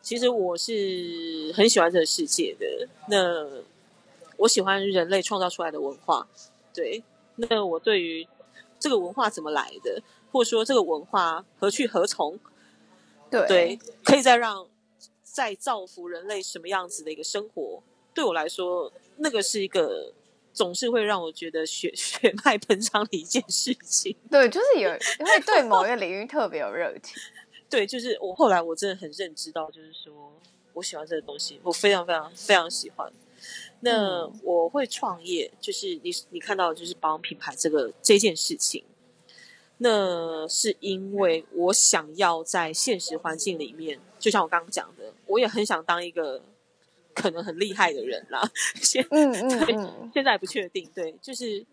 [0.00, 3.46] 其实我是很喜欢这个世界的，那
[4.38, 6.26] 我喜欢人类创造出来的文化，
[6.72, 7.02] 对，
[7.36, 8.26] 那我对于
[8.80, 10.02] 这个文化怎么来的？
[10.30, 12.38] 或者说这个文化何去何从？
[13.30, 14.66] 对，对，可以再让
[15.22, 17.82] 再造福人类什么样子的一个生活？
[18.14, 20.12] 对我来说，那个是一个
[20.52, 24.16] 总是会让我觉得血 血脉喷张的一件事情。
[24.30, 27.14] 对，就是有会对某一个领域特别有热情。
[27.68, 30.32] 对，就是我后来我真的很认知到，就是说
[30.72, 33.12] 我喜欢这个东西，我非常非常非常喜欢。
[33.80, 38.82] 那我会创业，就是你你看到就是保养品牌这个这件事情。
[39.78, 46.42] 那是因为我想要在现实环境里面，就像我刚刚讲的，我也很想当一个
[47.14, 48.42] 可能很厉害的人啦。
[48.82, 50.88] 现嗯嗯，对，现在还不确定。
[50.94, 51.64] 对，就是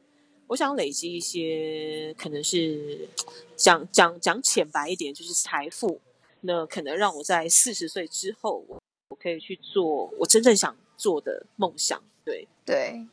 [0.47, 3.07] 我想累积一些，可能是
[3.55, 5.99] 讲讲讲浅白一点，就是财富。
[6.41, 11.99] 那可能让我在四十岁之后，我我可以去做我真正想做的梦想。
[12.23, 13.03] 对对。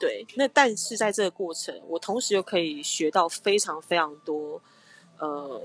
[0.00, 4.62] 对，那但是在这个过程，我同时又可以学到非常非常多，
[5.18, 5.60] 呃，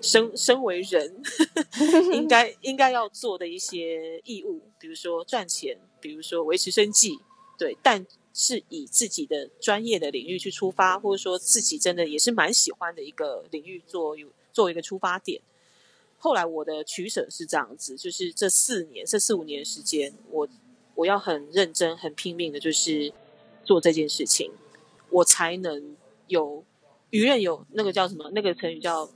[0.00, 1.22] 身身为人
[2.12, 7.20] 应该应该要做的一些义务，比如说赚钱，比如说维持生计，
[7.56, 8.04] 对，但
[8.34, 14.16] 是以自己的专业的领域去出发，或者说自己真的也是蛮喜欢的一个领域做
[14.52, 15.40] 做一个出发点。
[16.18, 20.48] 后来我的取舍是这样子，就是这四年，这四五年时间，我
[20.96, 23.12] 我要很认真、很拼命的，就是。
[23.70, 24.50] 做这件事情，
[25.10, 26.64] 我才能有
[27.10, 28.28] 游刃有那个叫什么？
[28.34, 29.08] 那个成语叫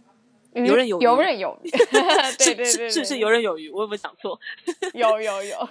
[0.53, 1.03] 游刃有余。
[1.03, 1.71] 游刃有余，
[2.39, 3.69] 对 对对，是是是游刃有余。
[3.69, 4.39] 我有没有讲错？
[4.95, 5.69] 有 有有，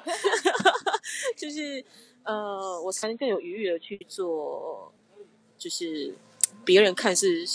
[1.38, 1.82] 就是
[2.26, 4.94] 呃，我才能更有余裕的去做，
[5.58, 6.14] 就是
[6.66, 7.46] 别人看是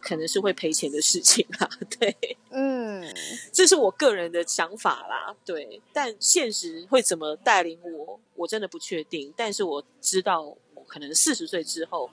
[0.00, 1.68] 可能是会赔钱的事情啦。
[2.00, 2.16] 对，
[2.48, 3.04] 嗯，
[3.52, 5.36] 这是我个人的想法啦。
[5.44, 9.34] 对，但现实会怎么带领我，我真的不确定。
[9.36, 10.56] 但是我知道。
[10.88, 12.10] 可能四十岁之后，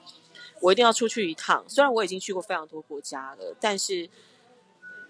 [0.61, 1.63] 我一定要出去一趟。
[1.67, 4.07] 虽然我已经去过非常多国家了，但是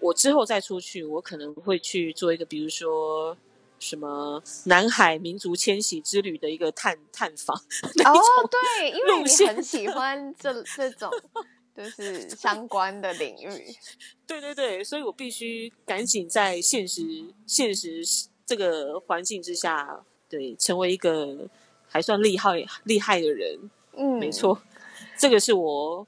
[0.00, 3.36] 我之后再出去，我可能会去做一个，比如说
[3.78, 7.56] 什么南海民族迁徙之旅的一个探探访。
[8.06, 11.10] 哦，对，因为你很喜欢这这种
[11.76, 13.74] 就是相关的领域。
[14.26, 17.02] 对对对，所以我必须赶紧在现实
[17.46, 18.02] 现实
[18.44, 21.48] 这个环境之下，对，成为一个。
[21.96, 24.60] 还算厉害厉害的人，嗯，没错，
[25.16, 26.06] 这个是我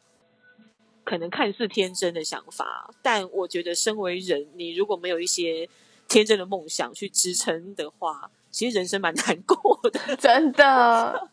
[1.02, 5.66] 可能看似天真的想法，但我觉得身为人，你如果没有一些
[6.06, 11.26] 天真的梦想去支撑的话，其实人生蛮难过的， 真的。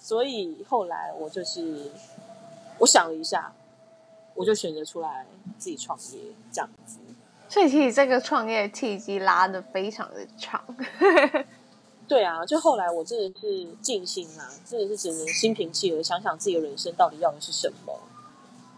[0.00, 1.90] 所以后来我就是
[2.78, 3.52] 我想了一下，
[4.34, 5.26] 我就选择出来
[5.58, 6.18] 自己创业
[6.50, 6.98] 这样子。
[7.46, 10.64] 所以其实这个创业契机拉得非常的长。
[12.10, 17.96] 对啊，就后来我真的是静心啊，真的是只能心平气和想想自己的人生到底要的是什么。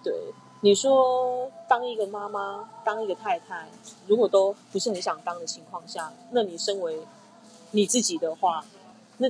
[0.05, 0.13] 对，
[0.61, 3.71] 你说当一个妈妈，当一个太太，
[4.07, 7.01] 如果都不是很想当的情况下，那你身为
[7.71, 8.67] 你自己的话，
[9.17, 9.27] 那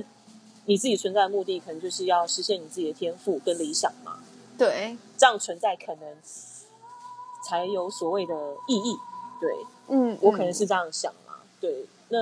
[0.65, 4.17] 你自己存在的目的可能就是要实现你自己的天赋跟理想嘛。
[4.57, 6.17] 对，这样存在可能
[7.47, 8.33] 才有所谓的
[8.67, 8.97] 意义。
[9.39, 9.49] 对，
[9.87, 11.35] 嗯，我可能是这样想嘛。
[11.61, 12.19] 对，那。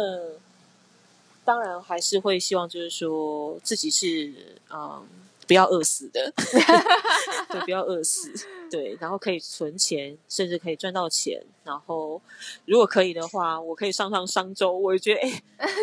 [1.43, 4.33] 当然还是会希望，就是说自己是
[4.71, 5.05] 嗯
[5.47, 6.31] 不要饿死的，
[7.49, 8.31] 对，不要饿死，
[8.69, 12.21] 对，然后可以存钱，甚至可以赚到钱，然后
[12.65, 15.41] 如果可以的话，我可以上上商周，我也觉得哎，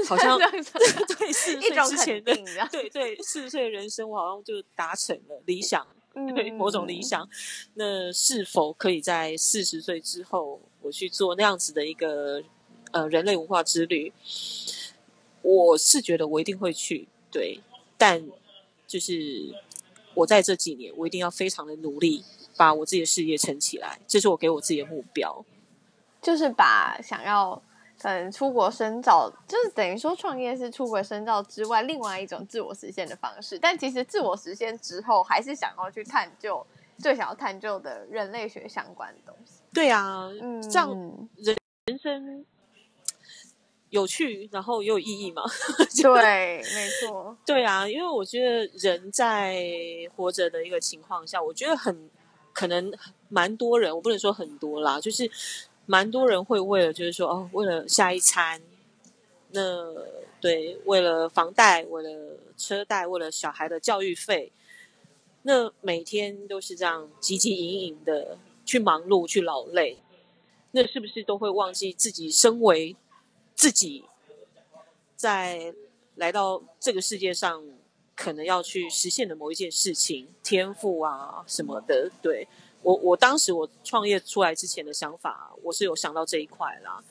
[0.09, 0.63] 好像 对
[1.33, 2.35] 四十岁之前的，
[2.71, 5.87] 对对，四十岁的人生，我好像就达成了理想，
[6.35, 7.29] 对某种理想。
[7.75, 12.43] 那是否可以在四十岁之后，我去做那样子的一个
[12.93, 14.11] 呃人类文化之旅？
[15.55, 17.61] 我是觉得我一定会去，对，
[17.97, 18.25] 但。
[18.89, 19.55] 就是
[20.15, 22.25] 我在这几年，我一定要非常的努力，
[22.57, 25.45] 把我自己的事业撑起来，这是我给我自己的目标。
[26.23, 27.63] 就是把想要
[28.01, 33.59] 嗯出国深造，就是等于说创业是出国深造之外另外一种自我实现的方式。
[33.59, 39.61] 但其实自我实现之后，还是想要去探究最想要探究的人类学相关的东西。
[39.75, 40.89] 对啊，嗯，这样
[41.37, 42.47] 人人生。
[43.91, 45.43] 有趣，然后也有意义嘛？
[46.03, 47.37] 对， 没错。
[47.47, 49.65] 对啊，因为我觉得人在
[50.15, 52.11] 活着的一个情况下，我觉得很
[52.53, 52.93] 可能
[53.29, 55.31] 蛮多人，我不能说很多啦，就是
[55.87, 58.61] 蛮多人会为了，就是说哦，为了下一餐，
[59.53, 59.95] 那
[60.41, 64.53] 对，为了房贷，为了车贷，为了小孩的教育费，
[65.43, 69.97] 那每天都是这样汲汲营营的去忙碌，去劳累，
[70.73, 72.95] 那是不是都会忘记自己身为？
[73.59, 74.05] 自己
[75.17, 75.75] 在
[76.15, 77.61] 来到这个世界上，
[78.15, 82.09] 可能要去实现的某一件事情，天赋啊什么的。
[82.23, 82.47] 对，
[82.83, 87.03] 我，我当时我创业出来之前的想法，我是有想到这一块啦。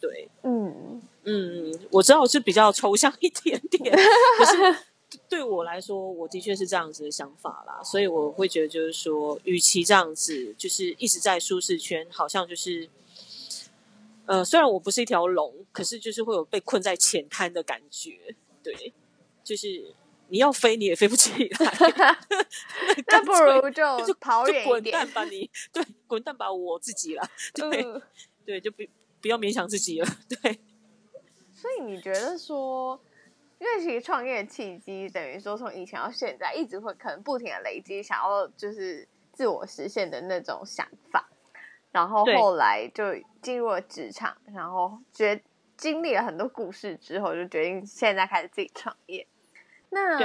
[0.00, 3.96] 对，嗯嗯，我知道是比较抽象一点点，
[4.38, 4.76] 可是
[5.28, 7.80] 对我来说，我的确是这样子的想法啦。
[7.84, 12.88] 所以我会觉得，就是说，与其这样子，就是一直在舒适圈，好像就是。
[14.26, 18.34] 呃，虽然我不是一条龙，可是就是会有被困在浅滩的感觉。
[18.62, 18.92] 对，
[19.42, 19.94] 就是
[20.28, 22.18] 你要飞你也飞不起来，
[23.08, 25.50] 那不如就就跑远滚蛋吧你！
[25.72, 27.28] 对，滚蛋吧我自己啦。
[27.52, 28.00] 对，嗯、
[28.46, 28.82] 对，就不
[29.20, 30.06] 不要勉强自己了。
[30.28, 30.60] 对。
[31.52, 33.00] 所以你觉得说，
[33.60, 41.28] 因为其实创业契机等于说从以前到现在，一直会可能不停的累积，想要就是自我实现的那种想法。
[41.92, 43.04] 然后后来就
[43.42, 45.42] 进入了职场，然后决
[45.76, 49.26] 经历了很多故事之后，就决定现在开始自己创业。
[49.90, 50.18] 那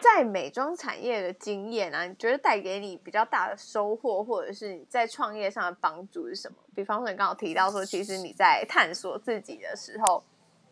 [0.00, 6.56] 在美妆产业的经验啊，你觉得带给你比较大的收获，或者是你在创业上的帮助是什么？
[6.74, 10.22] 比方说，你刚刚提到说，其实你在探索自己的时候，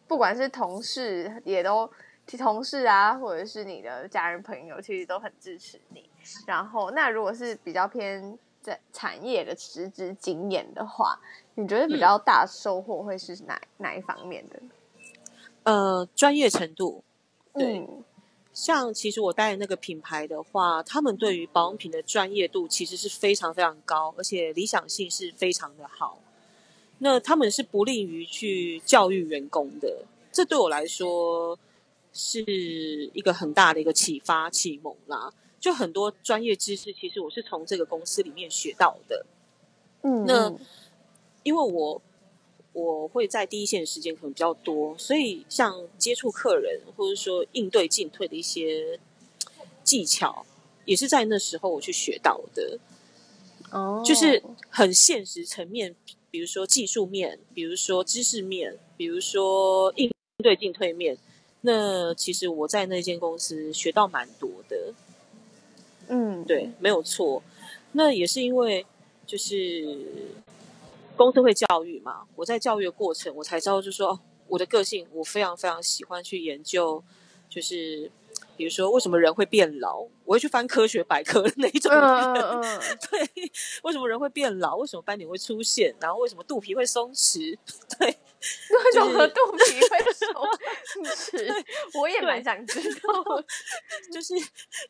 [0.07, 1.91] 不管是同事也都
[2.39, 6.09] 同事啊，或者是你的家人朋友，其实都很支持你。
[6.47, 8.39] 然后，那如果是比较偏。
[8.67, 11.21] 在产业的实质经验的话，
[11.55, 14.61] 你觉得比较大收获会是哪、嗯、哪一方面的？
[15.63, 17.05] 呃，专业程度。
[17.55, 18.03] 对，嗯、
[18.53, 26.19] 像其实我带的那个品牌的话，他们对于保养品的专业度其实是非常非常高，而且理想性是非常的好。
[26.99, 31.57] 那他们是不利于去教育员工的，这对我来说
[32.13, 32.43] 是
[33.15, 35.33] 一个很大的一个启发启蒙啦。
[35.59, 39.27] 就很多专业知识，其实我是从这个公司里面学到的。
[40.03, 40.55] 嗯，那
[41.43, 42.01] 因为我
[42.73, 49.01] 我会在第一线时间可能比较多，所以像接触客人或者说应对进退的一些
[49.83, 50.45] 技巧，
[50.85, 52.79] 也是在那时候我去学到的。
[53.73, 55.97] 哦，就是很现实层面，
[56.31, 61.19] 比如说技术面，比如说知识面，比如说应对进退面，
[61.63, 64.95] 那其实我在那间公司学到蛮多的。
[66.09, 67.43] 嗯，对，没有错。
[67.93, 68.85] 那也是因为
[69.27, 69.99] 就是
[71.17, 77.03] 公司会教育嘛，我在教育的过程，我才知道，就是说我的个性，我非常非常喜欢去研究，
[77.49, 78.11] 就是
[78.57, 82.03] 比如说为什么人会变老，我会去翻科学百科的那种人。
[82.03, 82.81] 嗯嗯。
[83.11, 83.51] 对，
[83.83, 84.77] 为什么人会变老？
[84.77, 85.95] 为什么斑点会出现？
[86.01, 87.57] 然后为什么肚皮会松弛？
[87.99, 88.16] 对。
[88.39, 90.29] 为什么肚皮会松
[91.05, 91.65] 弛？
[91.99, 93.13] 我也蛮想知道。
[94.13, 94.35] 就是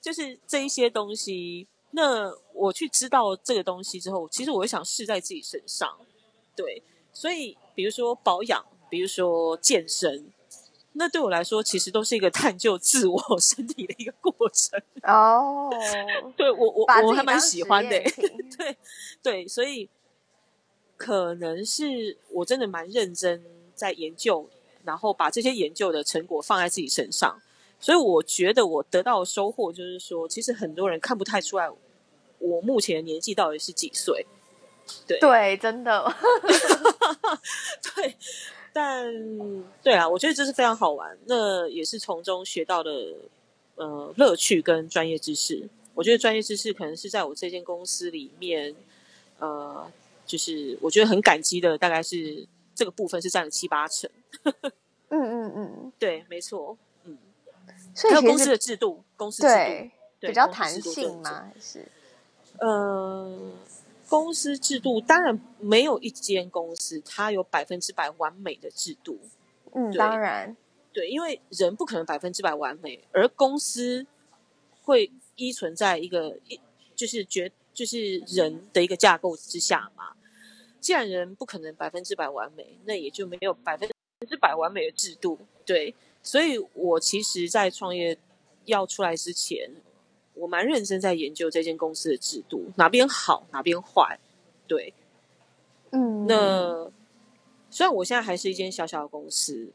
[0.01, 5.97] 就是这一些东西，那我去知道这个东西之后，其实我会想试在自己身上。
[6.55, 6.83] 对，
[7.13, 10.31] 所以比如说保养，比如说健身，
[10.93, 14.81] 那对我来说，其实都是一个探究自我身体的一个过程。
[15.03, 15.71] 哦，
[16.37, 17.91] 对我我我还蛮喜欢的。
[18.59, 18.77] 对
[19.23, 19.89] 对，所以。
[20.97, 23.43] 可能是我真的蛮认真
[23.75, 24.49] 在研究，
[24.85, 27.41] 然后把这些研究的成果放在自己身上，
[27.79, 31.69] 所以我觉得我得到的收获就是说，其实很多人看不太出来
[32.39, 34.27] 我目前的年纪到底是几岁。
[35.07, 36.15] 对对，真的。
[37.97, 38.15] 对，
[38.73, 39.13] 但
[39.83, 43.15] 对啊，我觉得这是非常好玩，那也是从中学到的
[43.75, 45.69] 呃乐趣跟专业知识。
[45.95, 48.77] 我觉得专业知识可能是在我这间公司里面，
[49.39, 49.91] 呃，
[50.27, 54.11] 就是我觉得很感激的，大概是这个部分是占了七八成。
[55.09, 57.17] 嗯嗯嗯， 对，没错，嗯。
[57.95, 61.51] 所以还有公司的制度，公司制度比较弹性吗？
[61.55, 61.87] 还是？
[62.59, 63.53] 呃，
[64.09, 69.19] 公司制度当然没有一间公司它有百分之百完美的制度。
[69.73, 70.57] 嗯，当然，
[70.93, 74.07] 对，因为人不可能百分之百完美，而公司
[74.83, 75.11] 会。
[75.39, 76.59] 依存在一个一
[76.95, 80.15] 就是绝就是人的一个架构之下嘛。
[80.81, 83.89] 既然人不可能百分之百完美，那也就没有百分
[84.29, 85.39] 之百完美的制度。
[85.65, 88.19] 对，所以我其实，在创业
[88.65, 89.71] 要出来之前，
[90.35, 94.19] 我蛮认真在研究这间公司的制度，哪边好，哪边坏。
[94.67, 94.95] 对，
[95.91, 96.91] 嗯，那
[97.71, 99.69] 虽然我现在还是一间小小的公司，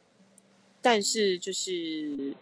[0.82, 2.36] 但是就是。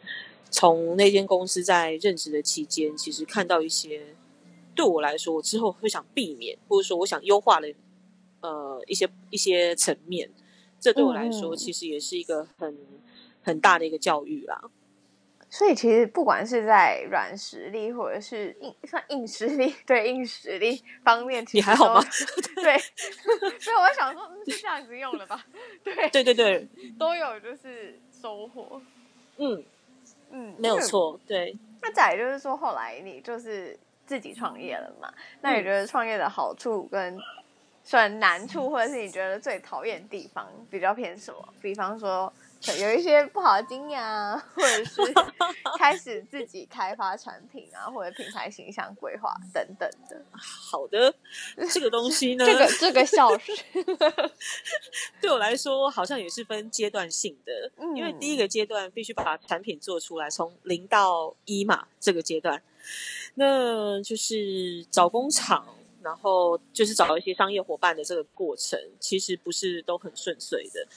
[0.52, 4.16] 从那间公司在任职的期间，其实看到一些
[4.80, 7.68] 对我来说，我之后会想避免，或者说我想优化的
[8.40, 10.32] 呃一些一些层面，
[10.80, 12.78] 这对我来说其实也是一个很
[13.44, 14.64] 很大的一个教育啦。
[15.50, 22.02] 所以其实不管是在软实力或者是硬算硬实力， 对硬实力方面，你还好吗？
[22.56, 22.78] 对，
[23.60, 25.46] 所以我想说是这样子用了吧？
[25.84, 28.82] 对对对对，都有就是收获，
[29.36, 29.62] 嗯。
[30.32, 31.58] 嗯，没有错，对。
[31.82, 33.76] 那再来就是说，后来你就是
[34.10, 35.14] 自己创业了嘛？
[35.42, 37.16] 那你觉得创业的好处跟
[37.84, 41.54] 算难处，或者是你觉得最讨厌的地方，比较偏什么？
[41.62, 42.34] 比方说。
[42.78, 45.02] 有一些不好的经验啊，或者是
[45.80, 50.22] 开始自己开发产品啊，或者品牌形象规划等等的。
[50.34, 51.16] 好的，
[51.72, 53.54] 这个东西呢，这个这个笑是
[55.22, 62.62] 对我来说好像也是分阶段性的，嗯，因为第一个阶段必须把产品做出来，从零到一嘛，这个阶段，
[63.36, 65.66] 那就是找工厂，
[66.02, 70.88] 然后就是找一些商业伙伴的这个过程，其实不是都很顺遂的。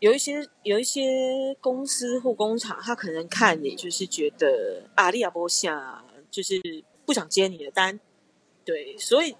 [0.00, 6.60] 有一些有一些公司或工厂，他可能看你就是觉得阿利亚波下就是
[7.06, 7.98] 不想接你的单，
[8.64, 9.34] 对，所以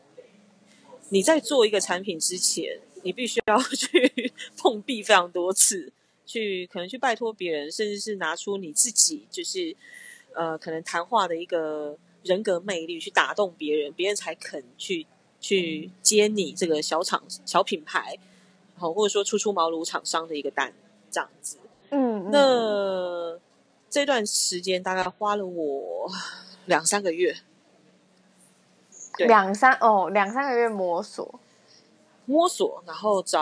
[1.10, 5.92] 你在做一个产品之前，你必须要 去碰壁非常多次，
[6.24, 9.76] 去可能去拜托别人，甚至是拿出你自己就是
[10.34, 15.06] 呃可能谈话的一个人格魅力去打动别人，别人才肯去
[15.40, 18.18] 去接你这个小厂小品牌。
[18.76, 20.74] 好，或者说初出茅庐厂商的一个单，
[21.10, 21.58] 这样子。
[21.90, 23.38] 嗯，那
[23.88, 26.10] 这段时间大概花了我
[26.66, 27.36] 两三个月。
[29.18, 31.38] 两三哦，两三个月摸索，
[32.26, 33.40] 摸索，然后找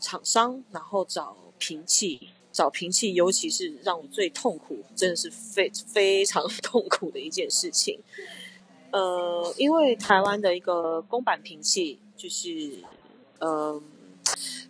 [0.00, 7.98] 厂商，然后找平器，找平器，尤其是让我最痛苦，真的是非非常 痛苦的一件事情。
[8.90, 12.78] 呃，因为台湾的一个公版平器，就是
[13.38, 13.82] 呃。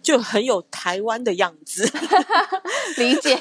[0.02, 1.84] 就很有台湾的样子
[2.98, 3.38] 理解，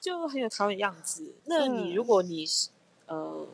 [0.00, 1.32] 就很有台湾的样子。
[1.44, 2.68] 那你如果你是、
[3.06, 3.48] 嗯、呃，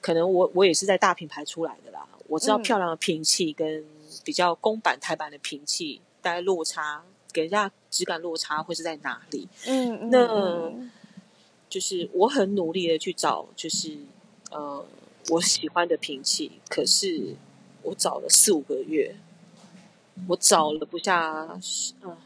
[0.00, 3.84] 可能我我也是在大品牌出来的啦，我知道漂亮的平器跟
[4.24, 7.04] 比较公版台版的平器，大概落差
[7.36, 9.46] 给人家质感落差会是在哪里？
[9.66, 10.72] 嗯，那
[11.68, 13.98] 就是我很努力的去找，就是
[14.50, 14.82] 呃
[15.28, 17.36] 我喜欢的平器，可是
[17.82, 19.16] 我找了四五个月。
[20.28, 22.16] 我找了不下十呃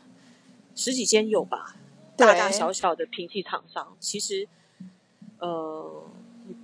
[0.76, 1.74] 十几间有吧，
[2.16, 4.46] 大大小小的平器厂商，其实
[5.40, 6.04] 呃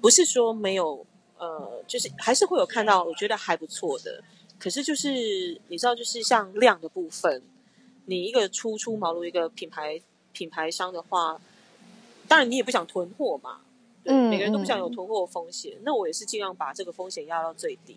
[0.01, 1.05] 不是说没有
[1.39, 4.23] 呃，就是还是会有看到我觉得还不错的，
[4.57, 7.43] 可是就是你知道，就是像量的部分，
[8.07, 10.01] 你一个初出茅庐一个品牌
[10.33, 11.41] 品牌商的话，
[12.27, 13.61] 当然你也不想囤货嘛，
[14.03, 17.97] 对，嗯，每个人都不想有囤货的风险，嗯，那我也是尽量把这个风险压到最低。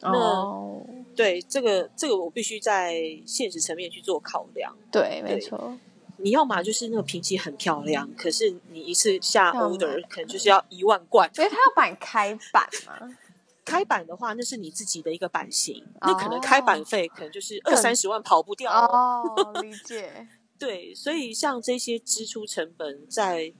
[0.00, 0.82] 那、oh.
[1.14, 4.76] 对这个这个我必须在现实层面去做考量。
[4.90, 5.78] 对，对没错。
[6.16, 11.32] 你要嘛就是那个瓶器很漂亮，可是你一次下 order 可能就是要一万罐。
[11.32, 13.16] 所以他要帮你开版吗？
[13.64, 16.12] 开版的话，那是你自己的一个版型，oh.
[16.12, 19.22] 那可能开版费可能就是二三十万跑不掉哦。
[19.36, 20.28] Oh, 理解。
[20.58, 23.52] 对，所以像这些支出成本，在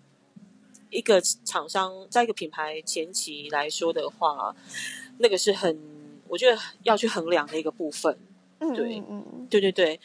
[0.90, 4.54] 一个厂商在一个品牌前期来说的话，
[5.18, 5.94] 那个是很。
[6.26, 8.18] 我觉得要去衡量的一个部分，
[8.58, 10.00] 对，嗯嗯嗯对对对，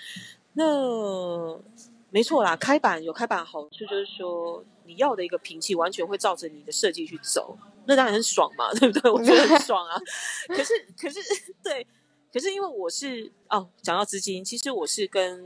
[0.53, 1.57] 那
[2.11, 2.57] 没错啦。
[2.57, 9.11] 开版有开版好处，就是说你要的一个平气完全会照着你的设计去走，那当然很爽嘛，对不对？
[9.11, 9.95] 我觉得很 爽啊。
[10.47, 11.19] 可是，可是，
[11.63, 11.85] 对，
[12.33, 15.45] 可是因为我是哦，讲到资金，其实我是跟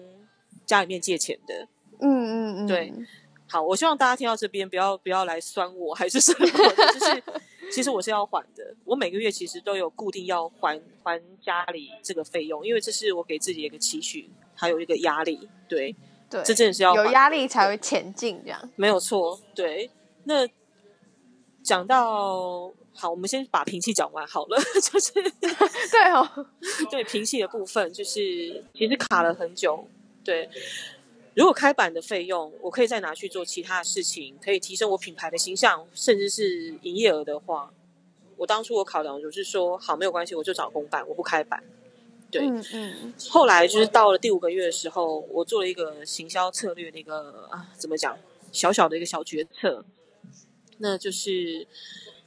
[0.66, 1.68] 家里面借钱的，
[2.00, 2.94] 嗯嗯嗯，对。
[3.50, 7.24] 好，我希望大家听到这边不要不要来酸我，还是什么的，就是
[7.72, 15.96] 其实我是要还的，我每个月其实都有固定要还还家里这个费用，因为这是我给自己一个期许，还有一个压力，对，
[16.34, 19.90] 对，这真的是要有压力才会前进，这样没有错，对。
[20.24, 20.48] 那
[21.62, 26.28] 讲到好，我们先把平气讲完好了， 就是 对哦，
[26.90, 29.88] 对平气的部分，就是其实卡了很久，
[30.24, 30.50] 对。
[31.36, 37.74] 如果开版的费用，我可以再拿去做其他的事情，可以提升我品牌的形象，甚至是营业额的话，
[38.38, 41.64] 我当初我考量就是说，好，没有关系，我就找公版，我不开版。
[42.34, 43.14] 对，嗯嗯。
[43.30, 48.18] 后来就是到了第五个月的时候，我做了一个行销策略的一个啊，怎么讲，
[48.52, 49.86] 小小的一个小决策，
[50.80, 51.66] 那就是，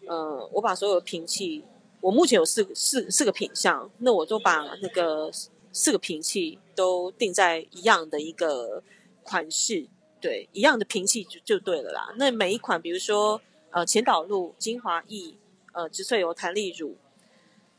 [0.07, 1.64] 呃，我把所有的平气，
[2.00, 5.30] 我目前有四四四个品相，那我都把那个
[5.72, 8.82] 四个瓶器都定在一样的一个。
[9.28, 9.84] 款式
[10.20, 12.14] 对，一样的瓶器就就对了啦。
[12.16, 13.40] 那每一款，比如说
[13.72, 15.34] 呃前导露、精华液、
[15.72, 16.96] 呃植萃油、弹力乳，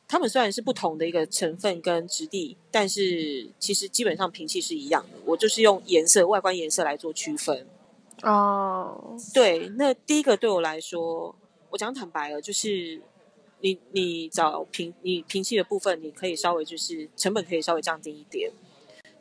[0.07, 5.19] 它们虽然是不同的一个成分跟质地，但是其实基本上平气是一样的。
[5.25, 7.67] 我就是用颜色、外观颜色来做区分。
[8.23, 11.35] 哦，对，那第一个对我来说，
[11.69, 13.01] 我讲坦白了，就是
[13.61, 18.51] 你你找平你平气的部分，你可以稍微就是成本可以稍微降低一点。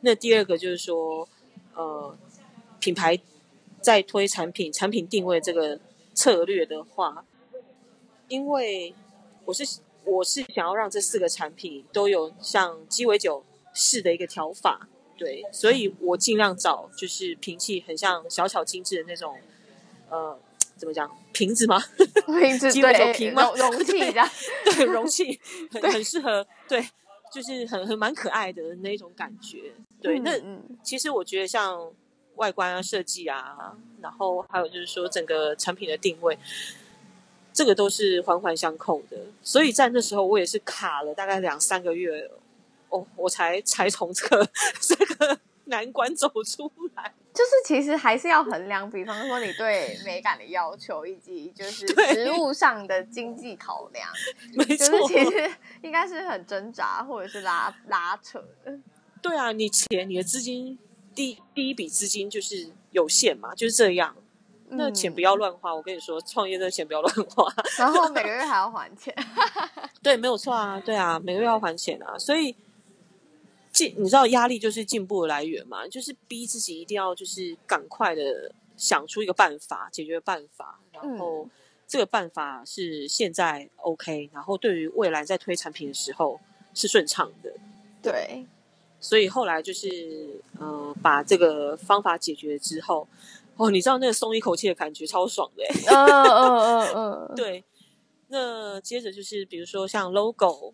[0.01, 1.27] 那第二个就是说。
[1.79, 2.17] 呃，
[2.79, 3.19] 品牌
[3.79, 5.79] 在推产品、产品定位这个
[6.15, 7.23] 策略的话，
[8.29, 8.95] 因为
[9.45, 9.63] 我是
[10.07, 13.43] 我是想要让这四个产品都有像鸡尾酒
[13.73, 14.87] 式的一个调法，
[15.17, 19.37] 对，所以我尽量找就是瓶器很像小巧精致的那种，
[20.09, 20.39] 呃，
[20.77, 21.79] 怎么讲瓶子吗？
[22.39, 23.51] 瓶子鸡尾酒瓶吗？
[23.55, 24.29] 容器这样，
[24.65, 25.39] 对，容器
[25.71, 26.83] 很很适合，对，
[27.33, 29.73] 就是很很蛮可爱的那种感觉。
[30.01, 30.31] 对，那
[30.83, 31.91] 其实我觉得像
[32.35, 36.37] 外观啊、设计啊，然后还有就是说整个产品的定位，
[37.57, 39.17] 这个都是环环相扣的。
[39.41, 42.29] 所以在那时候，我也是卡了大概两三个月，
[42.89, 44.47] 哦，我才才从这个
[44.79, 47.15] 这个难关走出来。
[47.33, 54.07] 就是其实还是要衡量，比方说你对美感的要求，以及就是实物上的经济考量，
[54.53, 55.51] 没错，就是其实
[55.81, 58.79] 应该是很挣扎或者是拉拉扯的。
[59.19, 60.77] 对啊，你钱，你的资金，
[61.15, 64.15] 第第一笔资金就是有限嘛，就是这样。
[64.69, 67.51] 那钱不要乱花，我跟你说，创业的钱不要乱花。
[67.79, 69.15] 然后每个月还要还钱。
[70.03, 72.17] 对，没有错啊，对啊，每个月要还钱啊。
[72.17, 72.55] 所以
[73.71, 80.79] 进，你知道压力就是进步的来源嘛，就是逼自己一定要就是赶快的想出一个办法，解决办法。
[80.91, 81.47] 然后
[81.87, 86.39] 这个办法是现在 OK，然后对于未来在推产品的时候
[86.73, 87.53] 是顺畅的。
[88.01, 88.45] 对。
[88.99, 93.07] 所以后来就是，呃，把这个方法解决之后，
[93.57, 97.63] 哦，你知道那个松一口气的感觉超爽的， 嗯嗯嗯嗯，对。
[98.29, 100.73] 那接着就是，比如说像 logo，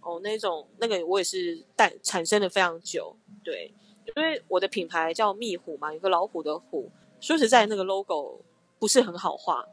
[0.00, 3.14] 哦，那种那个我也是带产生了非常久，
[3.44, 3.72] 对，
[4.16, 6.90] 因为我的品牌叫蜜虎嘛，有个老虎的虎。
[7.20, 8.40] 说实在，那个 logo
[8.78, 9.64] 不是很好画，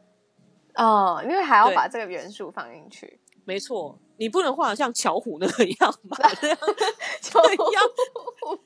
[0.74, 3.98] 哦，因为还要把这个元素放进去，没错。
[4.18, 6.16] 你不能画得像巧虎那个样吧？
[6.40, 6.58] 这样，
[7.20, 8.58] 巧虎，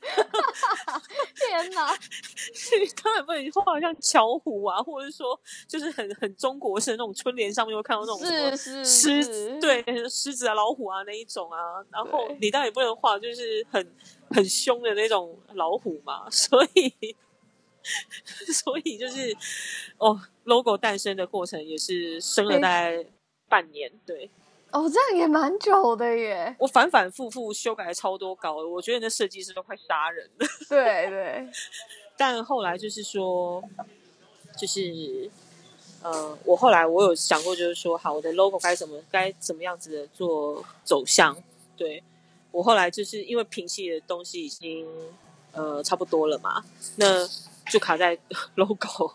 [1.34, 1.92] 天哪！
[2.78, 11.58] 你当然不能画得像巧虎啊，或者是说，就是很很中国式的那种春联上面会看到那种什么狮子，对，狮子啊、老虎啊那一种啊。
[11.90, 13.94] 然后你当然也不能画，就是很
[14.30, 16.28] 很凶的那种老虎嘛。
[16.30, 17.16] 所以，
[18.52, 19.36] 所以就是
[19.98, 23.04] 哦，logo 诞生的过程也是生了大概
[23.48, 24.30] 半年，对。
[24.72, 26.54] 哦，这样也蛮久的耶！
[26.58, 30.46] 我反反复复修改了超多稿，我觉得那设计师都快杀人了。
[30.68, 31.48] 对 对，
[32.16, 33.62] 但后来就是说，
[34.56, 35.28] 就是
[36.02, 41.36] 呃，我后来我有想过，就是说，好，我的 logo 该怎么该怎么样子的做走向？
[41.76, 42.02] 对，
[42.52, 44.86] 我后来就是因为平系的东西已经
[45.52, 46.64] 呃差不多了嘛，
[46.96, 47.26] 那
[47.68, 48.16] 就卡在
[48.54, 49.12] logo。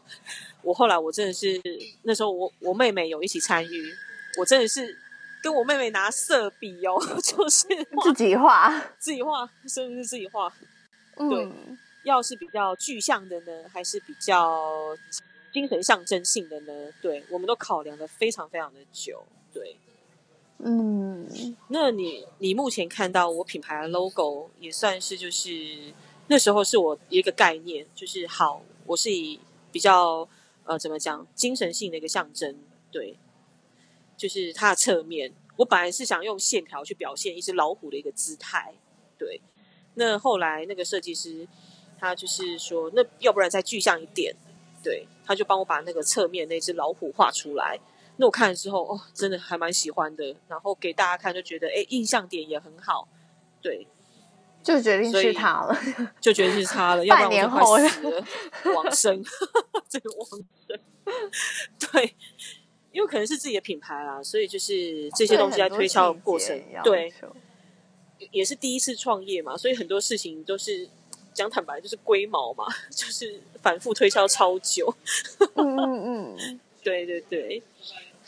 [0.62, 1.62] 我后来我真的是
[2.04, 3.94] 那时候我我妹妹有一起参与，
[4.38, 5.00] 我真的是。
[5.46, 7.68] 跟我妹妹拿色笔哦， 就是
[8.04, 10.52] 自己画，自己画，甚至是自己画。
[11.16, 14.98] 对，嗯、要是比较具象的呢，还是比较
[15.54, 16.74] 精神象征性的呢？
[17.00, 19.24] 对，我们都考量的非常非常的久。
[19.54, 19.78] 对，
[20.58, 21.30] 嗯，
[21.68, 25.94] 那你你目前看到我品牌的 logo 也算是就是
[26.26, 29.40] 那时候是我一个概念，就是好，我是以
[29.72, 30.28] 比较
[30.64, 32.58] 呃怎么讲精神性的一个象征，
[32.92, 33.16] 对。
[34.18, 38.74] 就是它的侧面，我本来是想用线条去表现一只老虎的一个姿态，
[39.18, 39.42] 对。
[39.96, 41.48] 那后来那个设计师
[41.98, 44.36] 他就是说，那要不然再具象一点，
[44.84, 47.80] 对，他就帮我把那个侧面那只老虎画出来。
[48.18, 50.36] 那我看了之后，哦，真的还蛮喜欢的。
[50.48, 53.08] 然后给大家看，就觉得哎，印象点也很好。
[53.62, 53.88] 对，
[54.64, 55.78] 就决定是他了，
[56.22, 57.04] 就决定是他了。
[57.08, 58.26] 要不然我就快死了，
[58.74, 59.24] 往生，
[59.90, 60.80] 这个往生。
[61.92, 62.16] 对，
[62.96, 67.12] 因为可能是自己的品牌啦，所以就是这些东西在推销过程，对，
[68.32, 70.88] 也是第一次创业嘛，所以很多事情都是
[71.34, 74.96] 讲坦白，就是龟毛嘛， 就是反复推销超久。
[75.56, 77.62] 嗯嗯嗯， 对对对。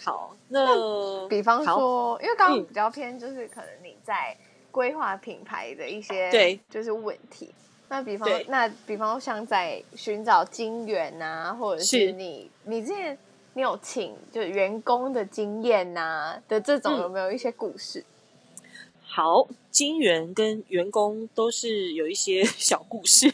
[0.03, 4.35] 好，那，那比方说，因为刚刚比较偏，就是可能你在
[4.69, 7.49] 规划品牌的一些对，就是问题。
[7.89, 13.17] 那比方，那比方像在寻找金源啊，或者是你是你之前
[13.57, 18.01] 你有请就是员工的经验啊的这种，有没有一些故事？
[18.01, 18.61] 嗯、
[19.01, 23.27] 好，金源跟员工都是有一些小故事。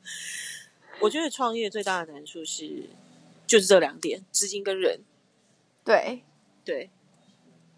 [1.00, 2.84] 我觉得创业最大的难处是
[3.46, 5.00] 就是这两点：资金跟人。
[5.84, 6.22] 对，
[6.64, 6.88] 对，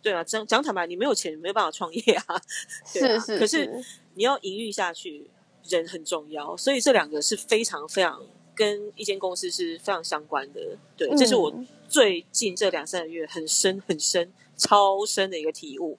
[0.00, 0.22] 对啊！
[0.22, 2.24] 讲讲坦白，你没有钱，没有办法创业啊。
[2.30, 2.42] 啊
[2.86, 3.84] 是是，可是
[4.14, 5.28] 你要营运下去，
[5.64, 8.22] 人很重要，所以这两个是非常非常
[8.60, 10.60] 跟一间公司是非常相关的。
[10.98, 11.50] 对，嗯、这是我
[11.88, 15.96] 最近这两三个月很深很深、超深的一个体悟。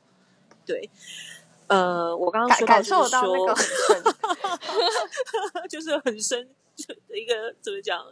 [0.64, 0.88] 对，
[1.66, 3.98] 呃，我刚刚说到就是说，
[5.56, 6.48] 那 个就是很深
[7.08, 8.06] 的一个怎么讲？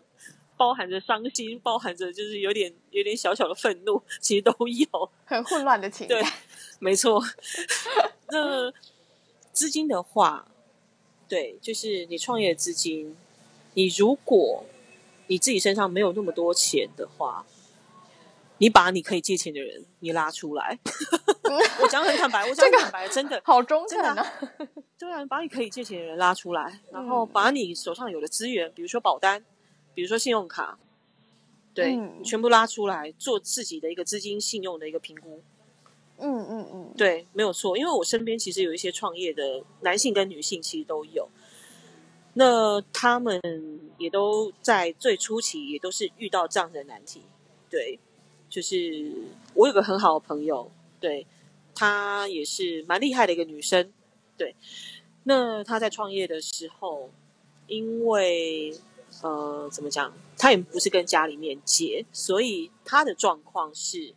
[0.58, 6.20] 包含着伤心，包含着就是有点有点小小的愤怒，其实都有 很混乱的情感。
[6.20, 6.30] 对，
[6.80, 7.24] 没错。
[8.30, 8.74] 那
[9.54, 10.45] 资金的话，
[11.30, 13.16] 对，就是你创业的资金，
[13.74, 14.65] 你如果
[15.28, 17.45] 你自己身上没有那么多钱的话，
[18.57, 20.80] 你把你可以借钱的人你拉出来。
[21.82, 24.34] 我讲很坦白，我讲很坦白，真的好忠诚啊！
[24.97, 29.43] 对啊，把你可以借钱的人拉出来，然后把你手上有的资源，比如说保单。
[29.95, 30.80] 比如说信用卡，
[31.74, 35.41] 对，嗯、全部拉出来做自己的一个资金信用的一个评估。
[36.20, 37.78] 嗯嗯嗯，嗯对，没有错。
[37.78, 41.28] 因为我身边其实有一些创业的男性跟女性，其实都有。
[42.34, 43.40] 那他们
[43.98, 47.22] 也都在最初期也都是遇到这样的难题。
[47.70, 48.00] 对，
[48.50, 49.12] 就是
[49.54, 51.26] 我有个很好的朋友，对，
[51.76, 53.92] 她也是蛮厉害的一个女生。
[54.38, 54.56] 对，
[55.24, 57.12] 那她在创业的时候，
[57.68, 58.74] 因为
[59.22, 60.14] 呃，怎么讲？
[60.38, 64.14] 她也不是跟家里面借，所以她的状况是，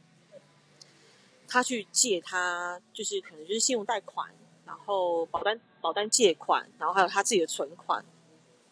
[1.49, 4.35] 他去借他就是可能就是信用贷款，
[4.73, 8.03] 然后保单保单借款，然后还有他自己的存款。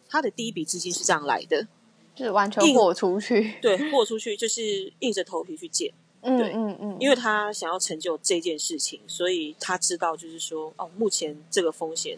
[0.09, 1.69] 他的第一笔资金是这样来的，
[2.15, 5.93] 就是完全豁出去，对，豁出去就是硬着头皮去借，
[6.23, 6.77] 对，嗯嗯。
[6.81, 12.17] 嗯，因为他想要成就这件事情，所以他知道就是说，哦，目前这个风险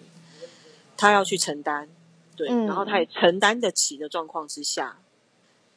[0.97, 1.89] 他要去承担。
[2.37, 4.99] 对，然后他也承担得起的状况之下，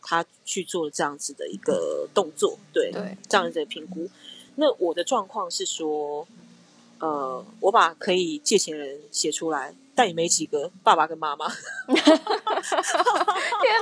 [0.02, 3.18] 他去做这样子的一个动作，对，对。
[3.28, 4.08] 这样子的评估。
[4.56, 6.26] 那我的状况是说，
[7.00, 11.48] 呃，我把可以借钱的人写出来，但也没几个爸爸跟妈妈。
[11.88, 11.96] 天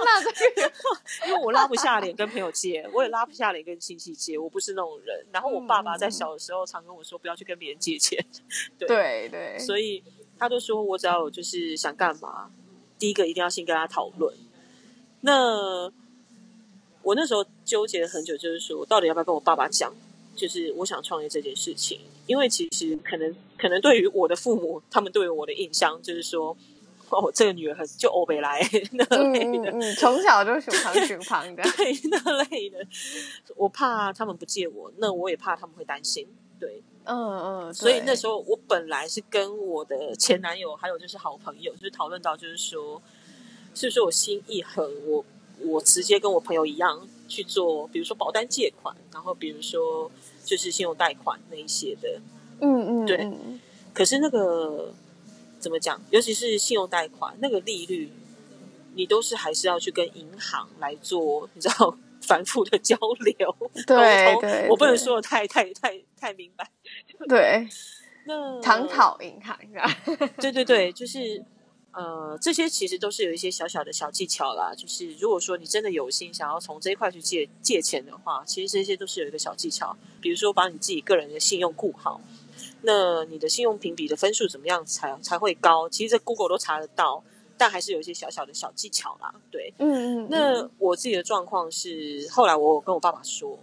[0.06, 0.30] 哪，这
[0.62, 0.72] 个，
[1.28, 5.26] 因为我拉不下脸跟朋友借，我也拉不下脸跟亲戚借，我不是那种人。
[5.32, 8.24] 然后我爸爸在小的时候常跟我说，不要去跟别人借钱。
[8.78, 10.04] 对对，对所以
[10.38, 12.50] 他就说我只要就是想干嘛。
[13.00, 14.34] 第一个一定要先跟他讨论。
[15.22, 15.92] 那
[17.02, 19.94] 我那时候纠结了很久，就是说，我到底要不要跟我爸爸讲，
[20.36, 22.00] 就是我想创业这件事情？
[22.26, 26.56] 因为其实可能，可能对于我的父母，他们对于我的印象就是说，
[27.10, 28.62] 哦，这个女儿很就欧北来
[28.94, 32.78] 那类的，嗯嗯，从小就熊旁熊旁的，对那类的。
[33.56, 36.28] 我怕他们不借我，那我也怕他们会担心。
[36.60, 37.16] 对，嗯
[37.68, 43.02] 嗯，所以那时候我本来是跟我的前男友，还有就是好朋友，就是讨论到，就是说，
[43.76, 45.26] 是不是我心一横，我
[45.60, 50.12] 我直接跟我朋友一样去做，比如说保单借款，然后比如说
[50.44, 52.22] 就是信用贷款那一些的，
[52.62, 53.32] 嗯嗯，对。
[53.94, 54.94] 可是那个
[55.60, 56.02] 怎么讲？
[56.10, 58.12] 尤其是信用贷款那个利率，
[58.96, 61.98] 你都是还是要去跟银行来做，你知道？
[62.26, 63.54] 反复的交流，
[63.86, 64.34] 对
[64.70, 66.66] 我不能说的太太太太明白。
[67.28, 67.68] 对，
[68.26, 70.28] 那常跑银行是吧？
[70.40, 71.44] 对对对，就是
[71.94, 74.74] 呃，这些其实都是有一些小小的小技巧啦。
[74.76, 79.96] 就是如果说你真的有心想要从这一块去借借钱的话，其实这些都是有一个小技巧。
[80.20, 82.20] 比如说，把你自己个人的信用顾好，
[82.82, 85.88] 那你的信用评比的分数怎么样才才会高？
[85.88, 87.24] 其实这 Google 都查得到。
[87.56, 90.28] 但还是有一些小小的小技巧啦，对，嗯嗯。
[90.30, 93.58] 那我自己的状况是，后来我跟我爸爸说，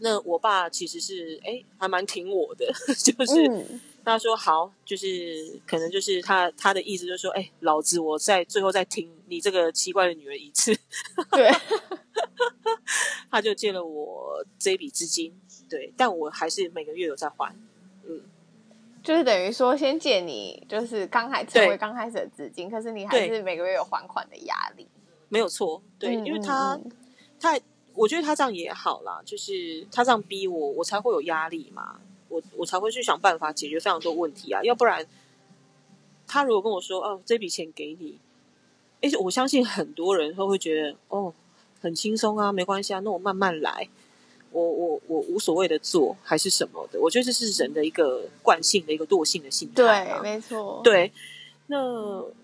[0.00, 10.76] 那我爸其实是哎，还蛮挺我的， 就是他说好，就是可能就是他他的意思就是说，哎，老子我在最后再听你这个奇怪的女人一次。
[11.32, 11.50] 对，
[13.30, 15.34] 他就借了我这一笔资金，
[15.68, 17.56] 对，但我还是每个月有在还，
[18.06, 18.20] 嗯，
[19.02, 24.86] 就是等于说先借你，就是刚开成为刚开始的资金，可是你还是每个月有还款的压力，
[25.28, 26.78] 没有错，对，嗯、因为他
[27.40, 27.58] 他
[27.94, 32.00] 我觉得他这样也好啦，就是他这样逼我，我才会有压力嘛。
[32.34, 35.06] 我我才会去想办法解决非常多问题啊，要不然
[36.26, 38.18] 他如果跟我说哦，这笔钱给你，
[39.00, 41.32] 而且我相信很多人都会觉得哦，
[41.80, 43.88] 很轻松啊，没关系啊，那我慢慢来，
[44.50, 51.12] 我我我无所谓的做还是什么的，我觉得这是人的一个惯性的一个惰性的心态啊，对，没错，对。
[51.68, 51.78] 那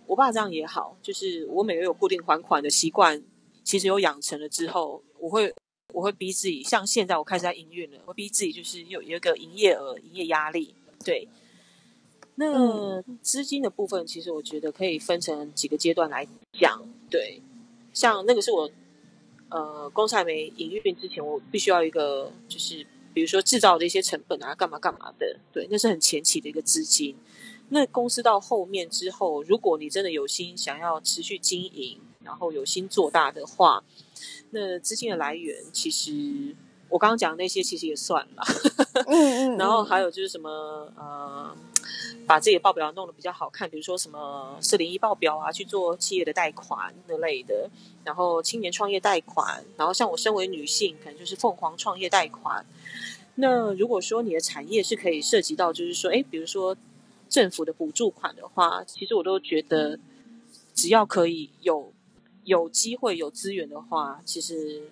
[0.06, 3.20] 我爸这样也好，就是我每个月有固定还款的习惯，
[3.64, 5.52] 其实有养成了之后，我会。
[5.92, 10.74] 我会逼自己，像现在我开始在营运了，我逼自己就是有有一个营业额、营业压力。
[11.04, 11.26] 对，
[12.34, 16.82] 那资金的部分，其实我觉得可以分成几个阶段来讲。
[17.08, 17.40] 对，
[17.92, 18.70] 像那个是我
[19.48, 25.38] 呃公司还没营运之前，我必须要一个就是比如说制造的一些成本啊，干嘛干嘛的。
[25.52, 27.16] 对，那是很前期的一个资金。
[27.70, 33.82] 那公司到后面之后，如果你真的有心想要持续经营，然后有心做大的话。
[34.52, 36.56] 那资金的来源，其实
[36.88, 38.42] 我刚刚讲的那些其实也算了，
[39.06, 40.50] 嗯 嗯，然后还有就是什么
[40.96, 41.56] 呃，
[42.26, 47.70] 把自己的报表弄得比较好看，比如说什么四零一报表啊，去做企业的贷款那类的，
[48.02, 52.66] 然后青年创业贷款，然后像我身为女性，可能就是凤凰创业贷款。
[53.36, 56.76] 那如果说你的产业是可以涉及到，就是说，哎，比如说
[57.28, 59.96] 政府的补助款的话，其实我都觉得
[60.74, 61.92] 只要可以有。
[62.44, 64.90] 有机会有资源的话，其实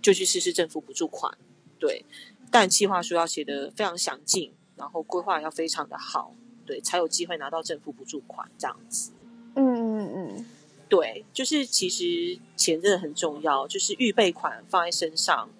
[0.00, 1.36] 就去试试政府补助款，
[1.78, 2.04] 对。
[2.50, 9.12] 但计划书要写得非常详尽，然后规划要非常的好，对，才有机会拿到政府补助款这样子。
[9.54, 9.66] 嗯
[9.98, 10.46] 嗯嗯，
[10.88, 15.50] 对，就是其实钱真的很重要，就是预备款放在身上，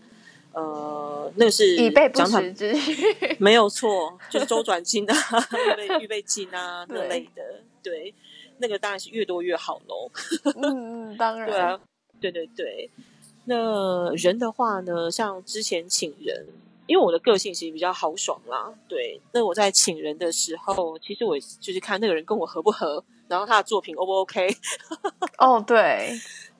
[0.52, 5.14] 呃，那是以备不时之需，没有错，就是周转金啊，
[5.52, 8.14] 预备预备金啊 那类的，对。
[8.58, 10.10] 那个当然是越多越好喽。
[10.62, 11.48] 嗯，当然。
[11.48, 11.80] 对啊，
[12.20, 12.90] 对对对。
[13.44, 16.46] 那人的话呢，像之前请人，
[16.86, 18.72] 因为我的个性其实比较豪爽啦。
[18.86, 24.48] 对，那我在请人的时候，其实我就是看那个人跟我合不合，然后他的作品 O 不 OK。
[25.38, 26.12] 哦，对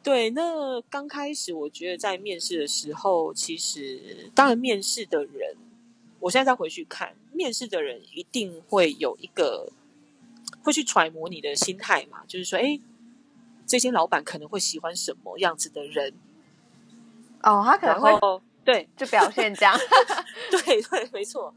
[0.03, 0.31] 对。
[0.31, 5.57] 那刚开始我觉得在面试的时候，其实当然面试的人，
[6.21, 9.71] 我现在再回去看，面试的人一定会有一个。
[10.63, 12.25] 会去揣摩你的心态嘛？
[12.27, 12.79] 就是说，哎，
[13.67, 16.13] 这些老板可能会喜欢什么样子的人？
[17.43, 18.11] 哦，他可能会
[18.65, 19.79] 对，就表现这样。
[20.51, 21.55] 对 对，没错。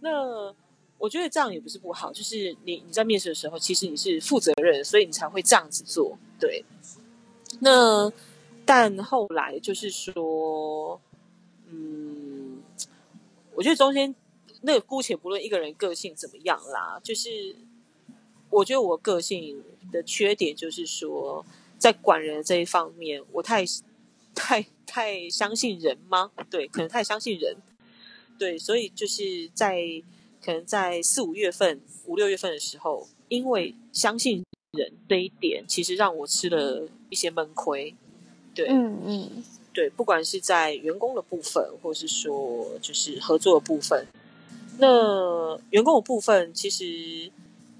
[0.00, 0.54] 那
[0.96, 6.16] 我觉得这样也不是不好，就是你你在面试的时候，其实你是负责任，所以你才会这样子做。
[6.38, 6.64] 对。
[7.58, 8.10] 那
[8.64, 11.00] 但后来就是说，
[11.66, 12.62] 嗯，
[13.54, 14.14] 我觉得中间
[14.62, 17.54] 那个姑且不论一个人个性怎么样啦，就是。
[18.50, 21.46] 我觉得我个性的缺点就是说，
[21.78, 23.64] 在管人这一方面，我太、
[24.34, 26.32] 太、太相信人吗？
[26.50, 27.56] 对，可能太相信人。
[28.36, 29.80] 对，所以就是在
[30.44, 37.94] 可能在四五月份、五六月份的时候，因为相信人这一点，其实让我吃了一些闷亏。
[38.52, 44.06] 对，嗯嗯，对，不管是在员工的部分，或是说就是合作的部分，
[44.78, 47.30] 那员工的部分其实。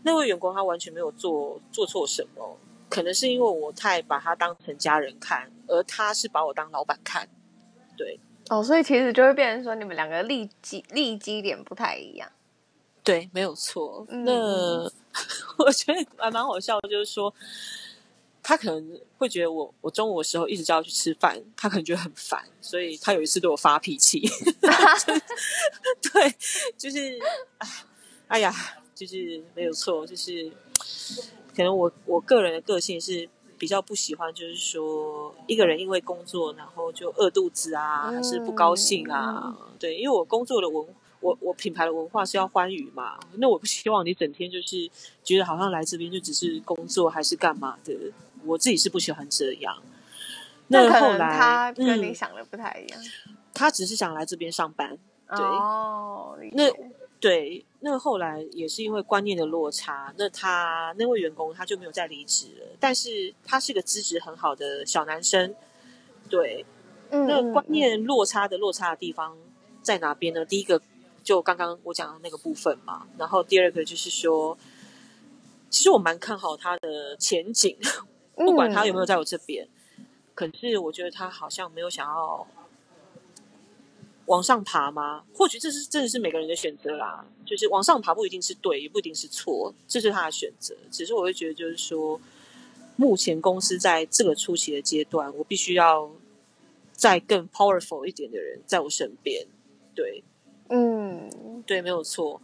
[0.02, 7.28] 那位员工他完全没有做做错什么，可能是因为我太把他当成家人看，而他是把我当老板看，
[7.96, 8.18] 对。
[8.48, 12.28] 哦，所以其实就会变成说你们两个利基利基点不太一样。
[13.04, 14.04] 对，没有错。
[14.08, 14.32] 嗯、那
[15.64, 17.32] 我觉得还蛮好笑的，就是说
[18.42, 24.20] 他可能会觉得我我中午的时候一直叫他去吃饭，他可能觉得很烦，所以他有一次对我发脾气。
[26.12, 26.34] 对，
[26.76, 27.18] 就是
[27.58, 27.68] 哎，
[28.28, 28.52] 哎呀。
[29.00, 30.52] 就是没有错，就是
[31.56, 33.26] 可能我我个人的个性是
[33.56, 39.56] 比较不喜欢，就是说一个人因为工作然后就饿肚子啊，还是不高兴啊？
[39.78, 40.86] 对，因为我工作的文，
[41.20, 44.90] 我我品牌的文化是要欢愉嘛，那我不希望你整天就是
[45.24, 47.94] 觉得好像来这边就只是工作还是干嘛的，
[48.44, 49.82] 我自己是不喜欢这样。
[50.66, 56.70] 那后来他跟你想的不太一样，嗯，他只是想来这边上班，对，哦，那。
[57.20, 62.66] 对，那后来也是因为观念的落差，那他那位员工他就没有再离职了。
[62.80, 65.54] 但是他是个资质很好的小男生，
[66.30, 66.64] 对，
[67.10, 69.36] 嗯，那观念落差的落差的地方
[69.82, 70.46] 在哪边呢？
[70.46, 70.80] 第一个
[71.22, 73.06] 就刚刚我讲的那个部分嘛。
[73.18, 74.56] 然后第二个就是说，
[75.68, 77.76] 其实我蛮看好他的前景，
[78.34, 79.68] 不管他有没有在我这边。
[79.98, 82.46] 嗯、可是我觉得他好像没有想要
[84.30, 85.24] 往上爬吗？
[85.34, 87.26] 或许这是真的是每个人的选择啦。
[87.44, 90.72] 就是往上爬不一定是对，也不一定是错，这是他的选择。
[90.88, 92.20] 只是我会觉得，就是说，
[92.94, 96.08] 目前公司在这个初期的阶段，我必须要
[96.92, 99.44] 再更 powerful 一点的人在我身边。
[99.96, 100.22] 对，
[100.68, 102.40] 嗯，对，没有错。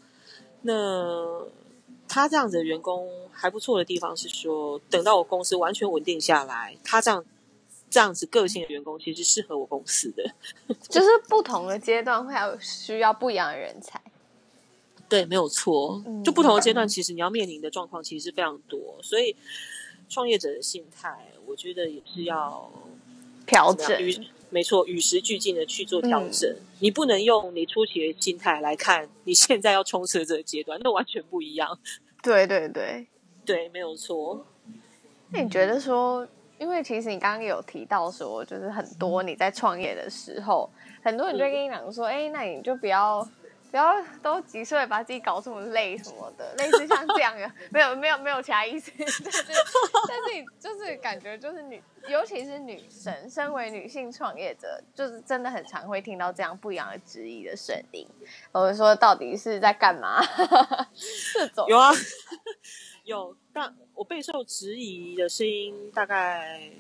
[0.63, 1.47] 那
[2.09, 7.25] 他这样子的员工还不错的地方是说，等到我公司完全稳定下来，他这样
[7.89, 10.25] 这样子个性的员工，其实是适合我公司的。
[10.89, 14.01] 就是不同的阶段会有需要不一样的人才。
[15.09, 16.03] 对，没有错。
[16.25, 19.37] 就不同的阶段，其实你要面临的状况其实是非常多，所以
[20.09, 22.71] 创业者的心态，我觉得也是要
[23.47, 23.97] 调整。
[24.49, 26.49] 没错，与时俱进的去做调整。
[26.49, 31.79] 嗯、你不能用你初期的心态来看你现在要冲刺的这个阶段，那完全不一样。
[32.23, 33.07] 对对对，
[33.45, 34.47] 对，没有错。
[35.31, 36.27] 那你觉得说，
[36.59, 40.71] 因为其实你刚刚有提到说，就是很多你在创业的时候，
[41.03, 43.27] 很多人就跟你讲说，哎、嗯，那你就不要。
[43.69, 43.93] 不要
[44.23, 49.45] 都几岁把自己搞这么累什么的，类似像这样的，没有没有没有其他意思， 但是
[50.09, 58.07] 但是你就是感觉就是女，尤其是女生，身为女性创业者，就是真的很常会听到这样不一样的质疑的声音，
[58.53, 60.23] 我者说到底是在干嘛？
[61.35, 61.91] 这种有啊，
[63.07, 66.71] 有，但我备受质疑的声音大概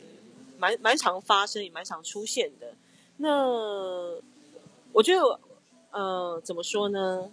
[0.58, 2.74] 蛮蛮常发生，也蛮常出现的。
[3.16, 3.48] 那
[4.92, 5.40] 我觉得。
[5.92, 7.30] 呃，怎么说呢？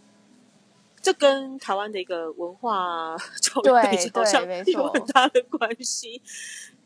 [1.02, 6.22] 这跟台湾的一个文化教育背景好像有很大的关系。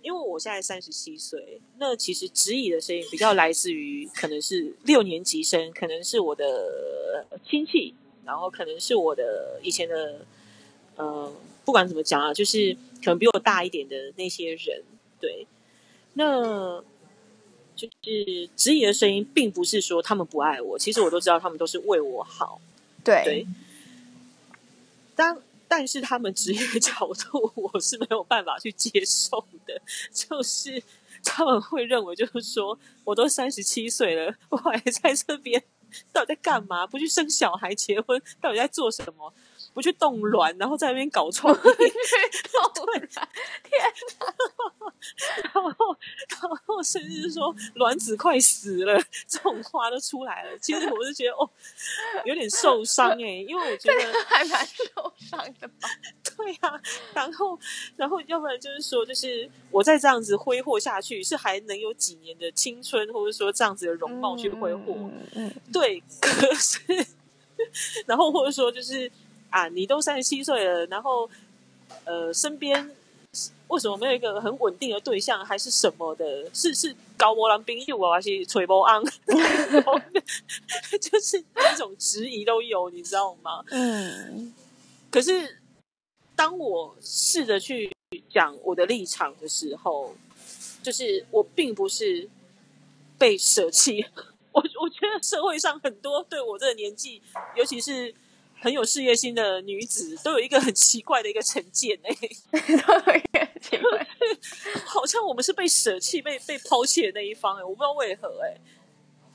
[0.01, 7.93] 因为我现在三十七岁，那其实质疑的声音比较来自于可能是六年级生，可能是我的亲戚，
[8.25, 10.25] 然后可能是我的以前的，
[10.95, 11.31] 呃，
[11.67, 14.81] 不管怎么讲啊，就是可能比我大一点的那些人。
[15.19, 15.45] 对，
[16.13, 16.81] 那。
[17.77, 22.59] 就是质疑的声音，并不是说他们不爱我，其实我都知道他们都是为我好。
[23.03, 23.47] 对，对，
[25.15, 25.37] 但
[25.67, 29.79] 但是他们质疑的角度，我是没有办法去接受的。
[30.11, 30.81] 就是
[31.23, 35.63] 他们会认为，就是说，我都三十七岁了，我还在这边，
[36.11, 36.87] 到底在干嘛？
[36.87, 39.31] 不去生小孩、结婚，到底在做什么？
[39.77, 43.07] 不去冻卵，然后在那边搞创业， 对，天
[44.19, 44.25] 哪！
[45.53, 45.95] 然后，
[46.41, 50.57] 然后甚至是说卵子快死了，这种话都出来了。
[50.57, 51.47] 其实我是觉得哦，
[52.25, 55.87] 有点受伤哎、欸，因为我觉得还蛮受伤的吧。
[56.35, 56.81] 对啊，
[57.13, 57.59] 然后，
[57.95, 64.95] 然后要不然就是说，就是我再这样子挥霍下去，是还能有几年的青春，或者说这样子的容貌去挥霍？
[64.97, 66.01] 嗯，嗯，对。
[66.19, 66.79] 可是，
[68.07, 69.11] 然后或者说就是。
[69.49, 71.29] 啊，你都三十七岁了，然后，
[72.03, 72.91] 呃，身边
[73.69, 76.49] 为什么没有一个很稳定的对象，还是什么的？
[76.53, 79.03] 是是高波浪兵友啊，还是吹波昂？
[81.01, 83.63] 就是那种质疑都有，你知道吗？
[83.71, 84.53] 嗯。
[85.09, 85.57] 可是，
[86.35, 87.89] 当我试着去
[88.29, 90.13] 讲我的立场的时候，
[90.83, 92.29] 就是我并不是
[93.17, 94.05] 被舍弃。
[94.51, 97.21] 我我觉得社会上很多对我这个年纪，
[97.55, 98.13] 尤其是。
[98.59, 102.11] 很有事业心的女子都有一个很奇怪的一个成见哎，
[103.61, 104.07] 奇怪，
[104.85, 108.57] 好像我们是被舍弃、被被抛弃的那一方哎，我不知道为何哎，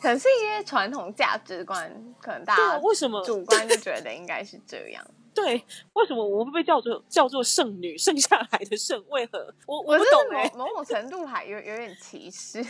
[0.01, 5.05] 可能是一些传统价值观，可能大家为什么主观就觉得应该是这样？
[5.35, 5.63] 对，
[5.95, 9.03] 为什么我们被叫做叫做剩女，剩下来的剩？
[9.09, 9.55] 为何？
[9.67, 12.63] 我我不懂哎，某种程度还有有点歧视。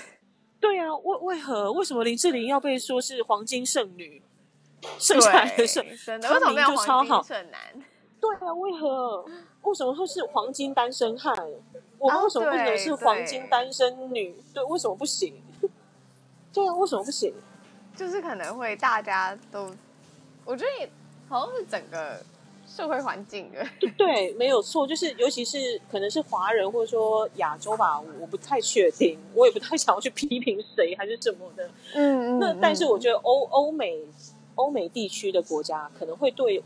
[0.60, 1.72] 对啊，为为何？
[1.72, 4.22] 为什么林志玲要被说是黄金剩女？
[4.98, 5.84] 剩下来的剩，
[6.20, 7.24] 他名就超好。
[8.20, 9.24] 对啊，为何？
[9.62, 11.34] 为什么会是黄金单身汉？
[11.98, 14.34] 我们为什么不能是黄金单身女？
[14.52, 15.40] 对，为什么不行？
[16.52, 17.32] 对啊，为什么不行？
[17.96, 19.70] 就是可能会大家都，
[20.44, 20.90] 我觉得也
[21.28, 22.20] 好像是整个
[22.66, 23.64] 社会环境的。
[23.98, 31.68] 对，没有错，就是尤其是可能是华人或者说亚洲吧，我不太确定，我也不太想要去批评谁还是什么的。
[31.94, 34.00] 嗯，那但是我觉得欧欧美。
[34.54, 36.62] 欧美地区的国家可能会对，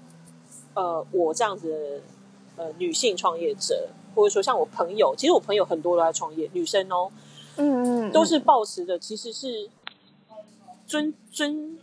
[0.75, 7.11] 呃，我这样子的呃女性创业者，或者说像我朋友，其实我朋友很多都在创业，女生哦，
[7.57, 9.69] 嗯嗯，都是抱持的，其实是
[10.87, 11.79] 尊尊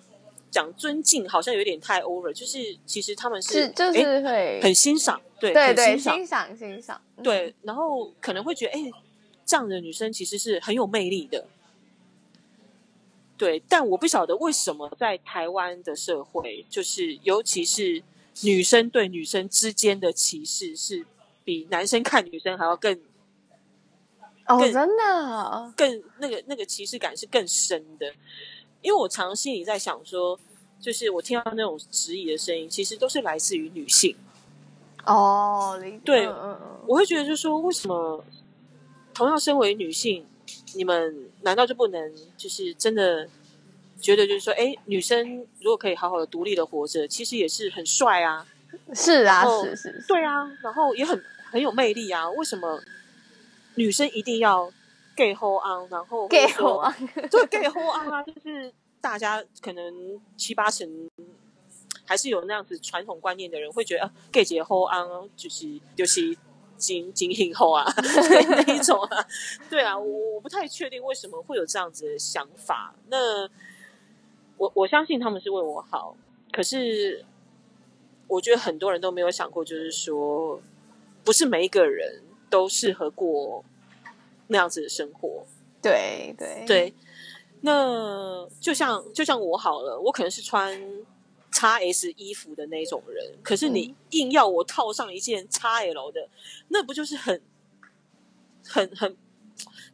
[0.51, 8.91] 讲尊敬，好像有点太 over，就是其实他们是，是就是会很欣赏，对对对，欣赏欣赏，对，然后可能会觉得，哎，
[9.45, 11.45] 这样的女生其实是很有魅力的。
[13.37, 18.01] 对，但我不晓得为什么在台湾的社会，就是尤其是
[18.41, 21.05] 女生对女生之间的歧视，是
[21.43, 22.97] 比男生看女生还要更
[24.47, 28.13] 哦，真的更那个那个歧视感是更深的。
[28.81, 30.37] 因为我常心里在想说，
[30.79, 34.15] 就是我听到那种质疑的声音，其实都是来自于女性。
[35.05, 38.23] 哦，对，嗯嗯嗯，我会觉得就是说，为什么
[39.13, 40.25] 同样身为女性，
[40.75, 43.27] 你们难道就不能就是真的
[43.99, 48.45] 觉得就是说，哎，女生如果可以好好的独立的活着，其实也是很帅啊，
[48.93, 52.29] 是啊，是是，是，对啊，然后也很很有魅力啊。
[52.31, 52.81] 为什么
[53.75, 54.71] 女生一定要
[55.15, 56.93] gay hold on，，然后 gay hold on，，
[57.29, 61.09] 对 gay hold on 啊，就是大家可能七八成。
[62.05, 66.35] 还是有那样子传统观念的人会觉得啊，gay 姐 hoe on 就是就是
[66.77, 69.25] 金金 hình 后啊 那一种啊，
[69.69, 72.93] 对啊，我我不太确定为什么会有这样子的想法。
[73.07, 73.47] 那
[74.57, 76.15] 我我相信他们是为我好，
[76.51, 77.25] 可是
[78.27, 80.61] 我觉得很多人都没有想过，就是说
[81.23, 83.63] 不是每一个人都适合过
[84.47, 85.45] 那样子的生活。
[85.81, 86.93] 对对对，
[87.61, 90.81] 那就像就像我好了，我可能是穿。
[91.53, 96.29] XS 衣服的那种人，可是你硬要我套上一件叉 L 的，嗯、
[96.69, 97.41] 那不就是很、
[98.67, 99.15] 很、很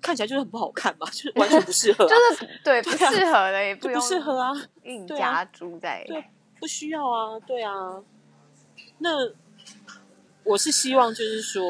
[0.01, 1.05] 看起来就是很不好看嘛？
[1.11, 4.51] 就是完全不适合、啊，就是 对，不适合的，也不适合啊，
[4.83, 6.23] 硬加猪在对，
[6.59, 8.01] 不需要啊，对啊。
[8.99, 9.31] 那
[10.43, 11.63] 我是希望，就是说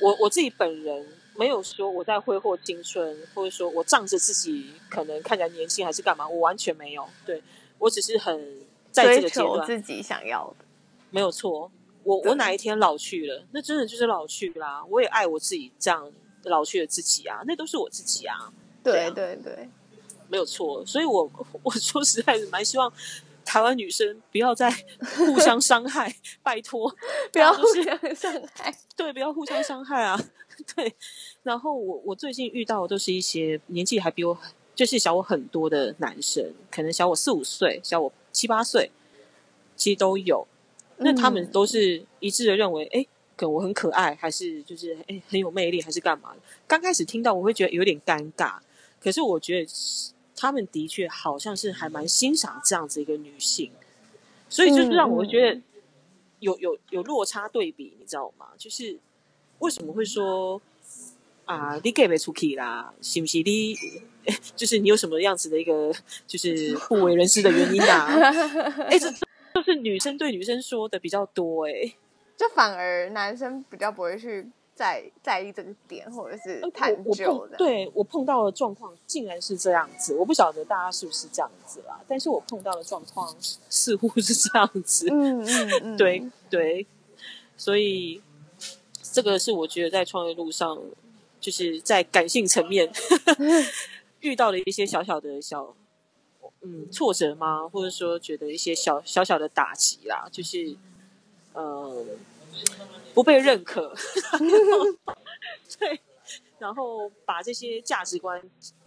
[0.00, 7.42] 我我自己本人没有说我在挥霍青春，或者说我仗着自己可能看起来年轻还是干嘛，我完全没有对。
[7.82, 8.60] 我只是很
[8.92, 10.64] 在这个阶段自己想要的，
[11.10, 11.70] 没有错。
[12.04, 14.84] 我我哪一天老去了，那真的就是老去啦。
[14.88, 16.10] 我也爱我自己这样
[16.44, 18.52] 老去的自己啊，那都是我自己啊。
[18.84, 19.68] 对对对，
[20.28, 20.84] 没有错。
[20.86, 21.28] 所以我
[21.64, 22.92] 我说实在是蛮希望
[23.44, 24.70] 台湾女生不要再
[25.16, 26.92] 互相伤害，拜托
[27.32, 28.72] 不要互相伤害。
[28.96, 30.20] 对，不要互相伤害啊。
[30.76, 30.94] 对。
[31.42, 34.52] 然后我我最近遇到的都是一些年纪还比我很。
[34.74, 38.90] 就是小我很多的男生，可能小我四五岁，小我七八岁，
[39.76, 40.46] 其实都有。
[40.98, 43.06] 那他们都是一致的认为，哎、嗯，
[43.36, 46.40] 可能我很可爱，还是就是哎很有魅力，还是干嘛的？
[46.66, 48.58] 刚开始听到我会觉得有点尴尬，
[49.00, 49.72] 可是我觉得
[50.36, 53.70] 他们的确好像是还蛮欣赏这样子一个女性，
[54.48, 55.60] 所以就是让我觉得
[56.38, 58.46] 有有有落差对比，你知道吗？
[58.56, 58.96] 就是
[59.58, 60.60] 为什么会说
[61.52, 62.92] 啊，你 gay 不出去啦？
[63.00, 63.74] 是不是你？
[64.54, 65.92] 就是你有什么样子的一个
[66.28, 68.06] 就是不为人知的原因啊？
[68.88, 69.12] 哎，这
[69.52, 71.96] 都是女生对女生说的比较多哎、欸，
[72.36, 77.56] 就反而男生比较不会去在在意这个点，或者是探究的。
[77.56, 83.34] 对我碰到的状况竟然是这样子，我不晓得大家是不是这样子啦，但是我碰到的状况
[83.68, 85.08] 似乎是这样子。
[85.10, 86.86] 嗯嗯嗯， 对对，
[87.56, 88.22] 所以
[89.02, 90.80] 这个是我觉得在创业路上，
[91.42, 92.90] 就是在感性层面。
[94.22, 95.74] 遇到了一些小小的小
[96.60, 97.68] 嗯挫折吗？
[97.68, 100.76] 或者说觉得一些小小小的打击啦，就是
[101.54, 102.06] 呃
[103.12, 103.92] 不被认可，
[105.76, 106.00] 对，
[106.60, 108.40] 然后把这些价值观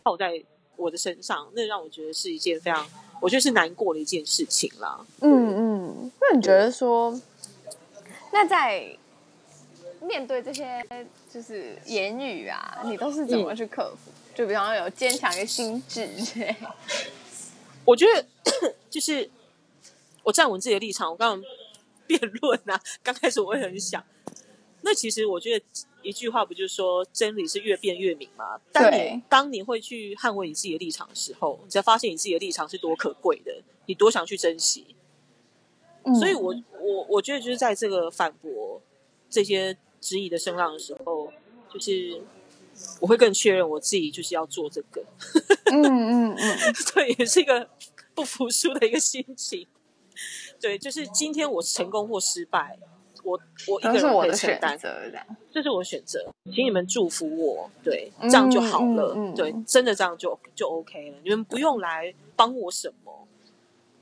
[0.06, 0.42] 套在
[0.78, 2.88] 我的身上，那让我觉得是一件非常
[3.20, 5.06] 我觉得是难过的一件事情啦。
[5.20, 7.20] 嗯嗯，那你觉得说，
[8.32, 8.98] 那在
[10.00, 10.82] 面对这些
[11.36, 14.10] 就是言语啊，你都是怎么去克服？
[14.10, 16.10] 嗯就比方说有坚强的心智，
[17.84, 18.26] 我觉得
[18.90, 19.30] 就是
[20.24, 21.12] 我站稳自己的立场。
[21.12, 21.50] 我刚刚
[22.08, 24.02] 辩论啊，刚开始我也很想。
[24.82, 25.66] 那其实我觉得
[26.02, 28.60] 一句话不就是说真理是越辩越明吗？
[28.72, 34.96] 当你当你会去捍卫你自己的立场的时候，你才发现你自己的立场是多可贵的，你多想去珍惜。
[36.04, 38.82] 嗯、所以我我我觉得就是在这个反驳
[39.30, 41.32] 这些质疑的声浪的时候，
[41.74, 42.22] 就是。
[43.00, 45.02] 我会更确认我自己就是要做这个，
[45.72, 46.58] 嗯嗯嗯，
[46.94, 47.70] 对，也是一个
[48.14, 49.66] 不服输的一个心情。
[50.60, 52.78] 对，就是今天我成功或失败，
[53.24, 53.40] 我
[53.70, 54.78] 我一个人可以承担，
[55.54, 63.26] 这是我的选择，请你们祝福我，对，这样就好了，嗯嗯嗯、对，真的这样就就 OK 了，你们不用来帮我什么，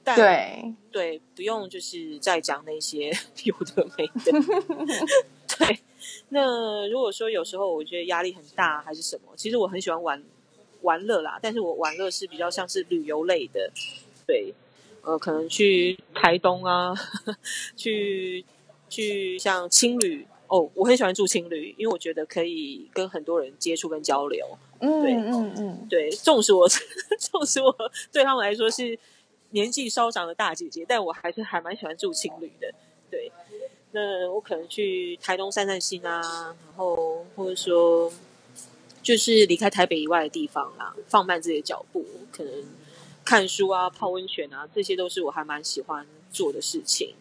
[0.03, 4.31] 但对对，不用就是再讲那些 有的没的，
[5.59, 5.79] 对。
[6.29, 10.23] 那如果说有时候我觉得压力很大还是什么，其实我很喜欢玩
[10.81, 13.71] 玩乐啦，但是我玩乐是比较像是旅游类的，
[14.27, 14.53] 对，
[15.01, 17.37] 呃，可能去台东啊，呵 呵
[17.75, 18.43] 去
[18.89, 24.45] 去像青旅，哦，我很喜欢住青旅，因为我觉得可以跟很多人接触跟交流。
[24.79, 26.67] 嗯，对，嗯嗯，对，纵使我
[27.17, 27.73] 纵使我
[28.11, 28.99] 对他们来说是
[29.51, 32.69] 年纪稍长的大姐姐，但我还是还蛮喜欢住青旅的。
[33.09, 33.31] 对，
[33.95, 36.19] 那我可能去台东散散心啊，
[36.65, 38.11] 然后或者说
[39.03, 42.51] 就是离开台北以外的地方啊，放慢自己的脚步，可能
[43.23, 47.13] 看书啊、泡温泉啊，这些都是我还蛮喜欢做的事情。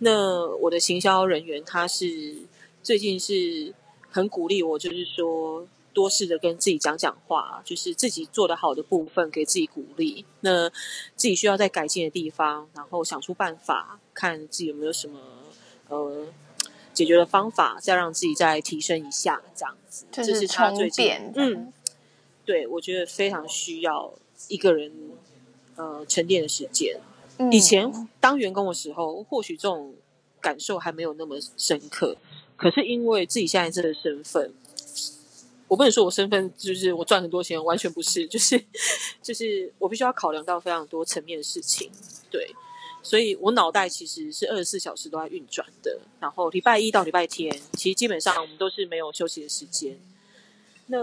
[0.00, 2.36] 那我的行销人员他是
[2.82, 3.72] 最近是
[4.10, 10.24] 很鼓励我，就是说多试着跟自己讲讲话，就是自己做得好的部分给自己鼓励。
[10.40, 10.68] 那
[11.14, 15.18] 自己需要再改进的地方，然后想出办法，看自己有没有什么
[15.88, 16.26] 呃
[16.92, 20.06] 解决的方法，再让自己再提升一下，这样子。
[20.10, 21.72] 就是这是他最近嗯，
[22.44, 24.12] 对，我觉得非常需要
[24.48, 24.92] 一个人
[25.76, 27.00] 呃沉淀的时间。
[27.50, 29.94] 以前当员工的时候，或许这种
[30.40, 32.16] 感受还没有那么深刻。
[32.56, 34.54] 可是因为自己现在这个身份，
[35.68, 38.58] 我不能说我身份就是我赚很多钱，完全不是，就是
[39.22, 41.90] 就是我必须要考量到非常多层面的事情。
[42.30, 42.54] 对，
[43.06, 45.96] 所以我脑袋其实是二十四小时都在运转的。
[46.18, 49.96] 然后礼拜一到礼拜天，其实基本上我们都是没有休息的时间。
[50.86, 50.98] 那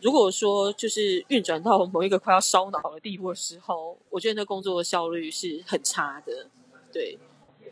[0.00, 6.46] 如果说就是运转到某一个快要烧脑的地步的时候，我觉得那工作的效率是很差的，
[6.92, 7.18] 对，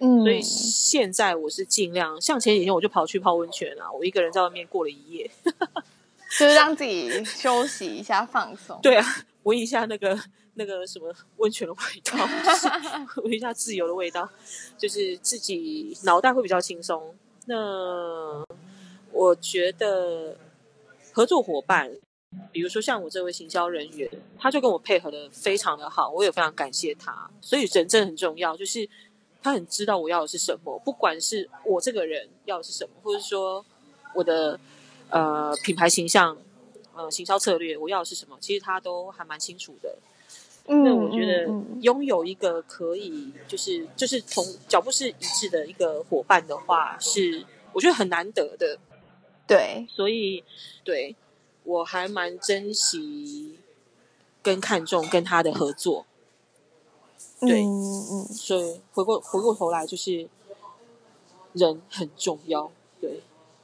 [0.01, 5.31] 嗯，所以现在我是尽量，像前几天我就跑去泡温泉啊，我一个人在外面过了一夜，
[6.39, 8.81] 就是让自己休息一下，放松。
[8.83, 9.07] 对啊，
[9.45, 10.19] 闻一下那个
[10.55, 12.13] 那个什么温泉的味道，
[13.23, 14.29] 闻 一下自由的味道，
[14.79, 17.15] 就是自己脑袋会比较轻松。
[17.47, 18.45] 那
[19.13, 20.37] 我觉得
[21.13, 21.91] 合作伙伴。
[22.51, 27.31] 比如说像我这位行销人员，他就跟我配合的非常的好，我也非常感谢他。
[27.41, 28.89] 所以人真的很重要，就是
[29.41, 33.65] 他很知道我要的是什么，不管是我这个人要的是什么，或者说
[34.17, 34.59] 我的
[35.11, 36.37] 呃品牌形象、
[36.97, 39.97] 呃行销策略我要的是什么，其实他都还蛮清楚的。
[40.67, 41.47] 嗯，那我觉得
[41.81, 48.79] 拥有一个可以就是就是从脚步是一致的一个伙伴的话，是我觉得很难得的。
[49.47, 50.45] 对，所以
[50.83, 51.17] 对。
[51.67, 53.59] 我还蛮珍惜
[54.43, 56.05] 跟看重跟他的合作，
[57.41, 60.29] 对，嗯嗯，所以回过回过头来就是
[61.55, 63.23] 人很重要，对，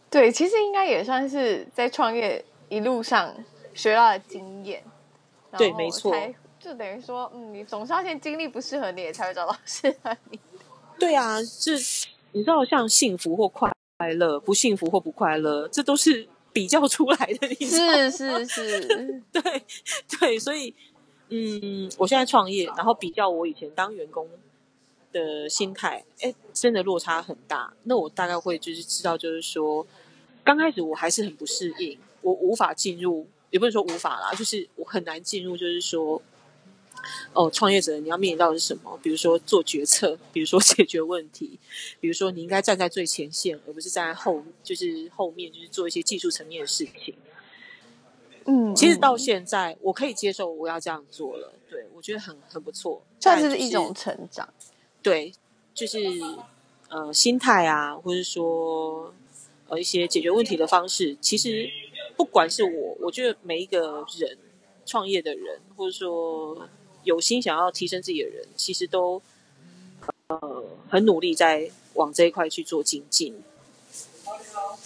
[0.08, 3.34] 对，其实应该也算是在创业一路上
[3.74, 4.82] 学到的经验，
[5.58, 6.10] 对，没错，
[6.60, 10.38] 就等于说，嗯，你总是要先经历不适合你，也才会找到适合你。
[10.98, 11.72] 对啊，是，
[12.32, 13.72] 你知道，像幸福或快
[14.16, 16.28] 乐，不幸福或不快乐，这都是。
[16.52, 17.48] 比较出来的？
[17.64, 19.62] 是是是， 对
[20.18, 20.74] 对，所以
[21.28, 24.28] 嗯，我现在创业，然后比较我以前当员工
[25.12, 27.72] 的心态，哎，真的落差很大。
[27.84, 29.86] 那我大概会就是知道，就是说，
[30.42, 36.20] 刚开始我还是很不适应，我无法进入，也不是说无法啦，就是我很难进入，就是说。
[37.32, 38.98] 哦，创业者你要面临到的是什么？
[39.02, 41.58] 比如说做决策，比如说解决问题，
[42.00, 47.14] 比如说你应该站在最前线，而不是站在后，就是后面，就是做一些技术层面的事情。
[48.46, 54.52] 嗯，其实到现在我可以接受我要这样做了，对，我觉得很很不错，算是一种成长。
[55.02, 55.32] 对，
[55.72, 55.98] 就是
[56.88, 59.14] 呃心态啊，或者说
[59.68, 61.70] 呃一些解决问题的方式，其实
[62.16, 64.36] 不管是我，我觉得每一个人
[64.84, 66.68] 创业的人，或者说。
[67.10, 69.20] 有心想要提升自己的人，其实都
[70.28, 73.42] 呃很努力在往这一块去做精进。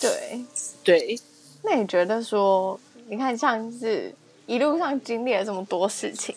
[0.00, 0.42] 对
[0.82, 1.20] 对，
[1.62, 4.14] 那你觉得说，你看像是
[4.46, 6.34] 一路上经历了这么多事情，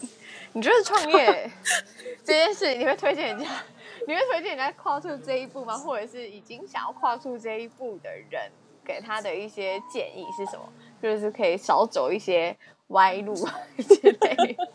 [0.51, 1.49] 你觉得创业
[2.25, 3.45] 这件事，你会推荐人家？
[4.05, 5.77] 你会推荐人家跨出这一步吗？
[5.77, 8.51] 或者是已经想要跨出这一步的人，
[8.83, 10.68] 给他的一些建议是什么？
[11.01, 12.55] 就是可以少走一些
[12.88, 14.69] 歪路之类的。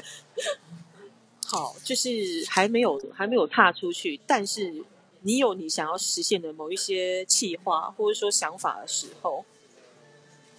[1.52, 2.10] 好，就是
[2.48, 4.82] 还没有还没有踏出去，但是
[5.20, 9.44] 你有你想要实现的某一些计划或者说想法的时候，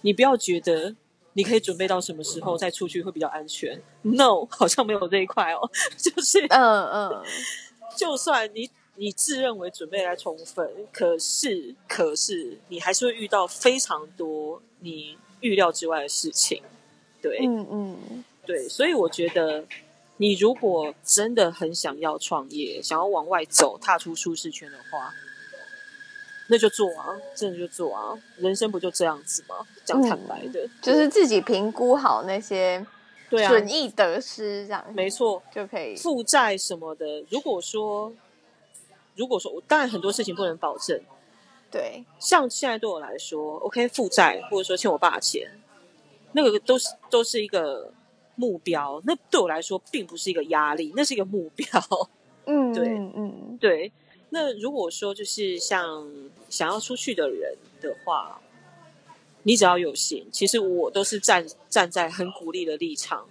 [0.02, 0.94] 你不要觉得
[1.32, 3.82] 你可以准备到什么时候再出去会比较安全。
[4.02, 5.68] No， 好像没有这一块哦。
[5.98, 7.24] 就是，嗯嗯，
[7.98, 16.62] 就算你你自认为准备来充分，可是可是你还是会遇到非常多你预料之外的事情。
[17.20, 19.64] 对，嗯嗯，对，所以我觉得。
[20.16, 25.12] 你如果真的很想要创业，想要往外走，踏出舒适圈的话，
[26.48, 29.56] 那就做啊，真的就做啊，人生不就这样子吗？
[29.84, 32.86] 讲坦白的，嗯、就是自己评估好那些
[33.30, 35.96] 损益得失，这样、啊、没错就可以。
[35.96, 38.12] 负债什么的，如果说，
[39.16, 41.00] 如果说我，当然很多事情不能保证，
[41.72, 45.50] 对，像现在对我来说，OK，负债或者说欠我爸钱，
[46.32, 47.92] 那个都是都是一个
[48.36, 51.66] 目标，那对我来说并不是一个压力，那是一个目标。
[52.46, 53.92] 嗯， 对，嗯嗯，对。
[54.30, 56.10] 那如果说就是像
[56.48, 58.40] 想要出去的人的话，
[59.44, 63.26] 你只要有心，其实我都是站站在很鼓励的立场，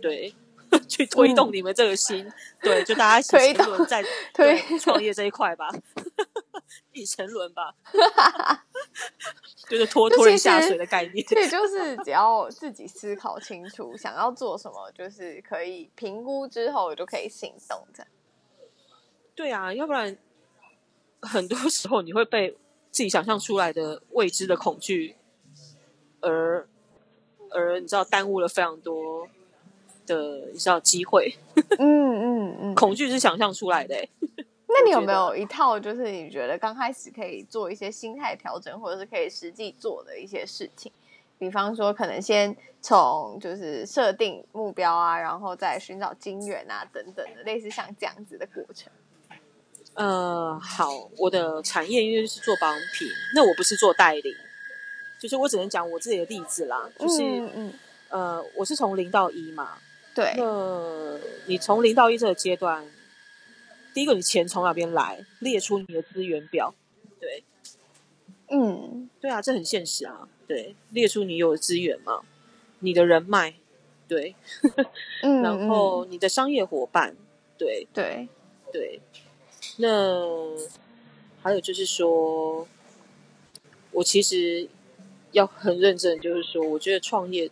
[0.00, 0.32] 对，
[0.88, 2.32] 去推动你们这个心，嗯、
[2.62, 5.68] 对，就大家一起沉沦在推创业这一块吧，
[6.94, 7.74] 一起沉沦吧，
[9.68, 11.24] 就是拖拖人下水的概念。
[11.26, 18.08] 对，就是只要自己思考清楚，想要做什么，就是可以评估之后就可以行动这样。
[19.34, 20.16] 对啊，要不然
[21.20, 22.56] 很多时候你会被。
[22.90, 25.14] 自己想象出来的未知的恐惧，
[26.20, 26.66] 而
[27.50, 29.28] 而你知道耽误了非常多
[30.06, 31.36] 的你知道机会。
[31.78, 33.94] 嗯嗯嗯，恐惧是想象出来的。
[34.78, 40.92] 那你有没有一套就是你觉得刚开始可以做一些心态调整，或者是可以实际做的一些事情？
[41.38, 48.92] 比方说，可能先从就是设定目标啊，然后再寻找金源啊等等的，类似像这样子的过程。
[49.94, 54.34] 呃，好，我的产业因为是做保养品，那我不是做代理，
[55.20, 57.72] 就是我只能讲我自己的例子啦，就是，嗯嗯
[58.08, 59.78] 呃，我是从零到一嘛，
[60.14, 62.84] 对，那你从零到一这个阶段，
[63.94, 66.74] 第一个你钱从哪边来，列出你的资源表，
[67.20, 67.44] 对，
[68.48, 72.22] 嗯，对啊，这很现实啊，对，列出你有的资源嘛，
[72.80, 73.54] 你的人脉，
[74.06, 74.34] 对，
[75.22, 77.16] 嗯， 然后你的商业伙伴，
[77.56, 78.28] 对，对，
[78.72, 79.00] 对。
[79.78, 80.56] 那
[81.42, 82.66] 还有就是说，
[83.92, 84.68] 我其实
[85.32, 87.50] 要很认真，就是说，我觉得创业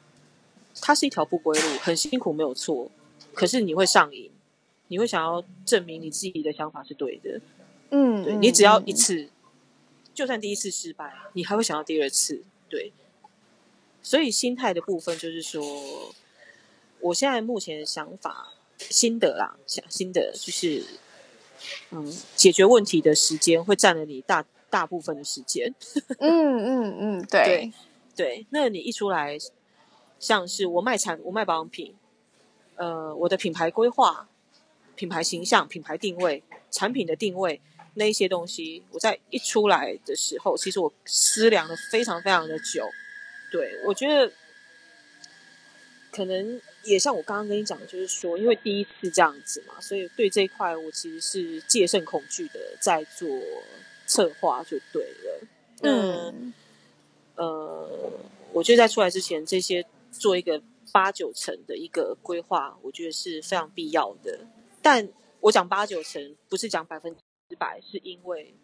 [0.81, 2.91] 它是一条不归路，很辛苦没有错，
[3.33, 4.31] 可是你会上瘾，
[4.89, 7.41] 你会想要证明你自己的想法是对的，
[7.91, 9.31] 嗯，对，你只要一次，嗯，
[10.15, 12.93] 就算第一次失败，你还会想要第二次，对，
[14.03, 16.15] 所以心态的部分就是说，
[17.01, 20.85] 我现在目前的想法心得啦，想心得就是。
[21.91, 25.75] 嗯，解决问题的时间会占了你大大部分的时间。
[26.21, 27.73] 嗯嗯嗯，对对
[28.15, 28.47] 对。
[28.51, 29.39] 那你一出来，
[30.21, 31.95] 像是我卖产，我卖保养品，
[32.75, 34.29] 呃，我的品牌规划、
[34.97, 37.61] 品牌形象、品牌定位、产品的定位
[37.95, 42.89] 那一些东西，我在一出来的时候，其实我思量了非常非常的久。
[43.53, 44.33] 对，我觉得
[46.11, 46.61] 可能。
[46.87, 53.29] 也像我刚刚跟你讲的，就是说，因为第一次这样子嘛，所以对这一块我其实是戒慎恐惧的，在做
[54.07, 55.49] 策划就对了。
[55.83, 56.55] 嗯，
[57.35, 58.13] 呃，
[58.53, 60.63] 我觉得在出来之前，这些做一个
[60.93, 64.39] 八九成的一个规划，我觉得是非常必要的。
[64.87, 65.09] 但
[65.41, 67.13] 我讲八九成，不是讲百分
[67.49, 68.55] 之百，是因为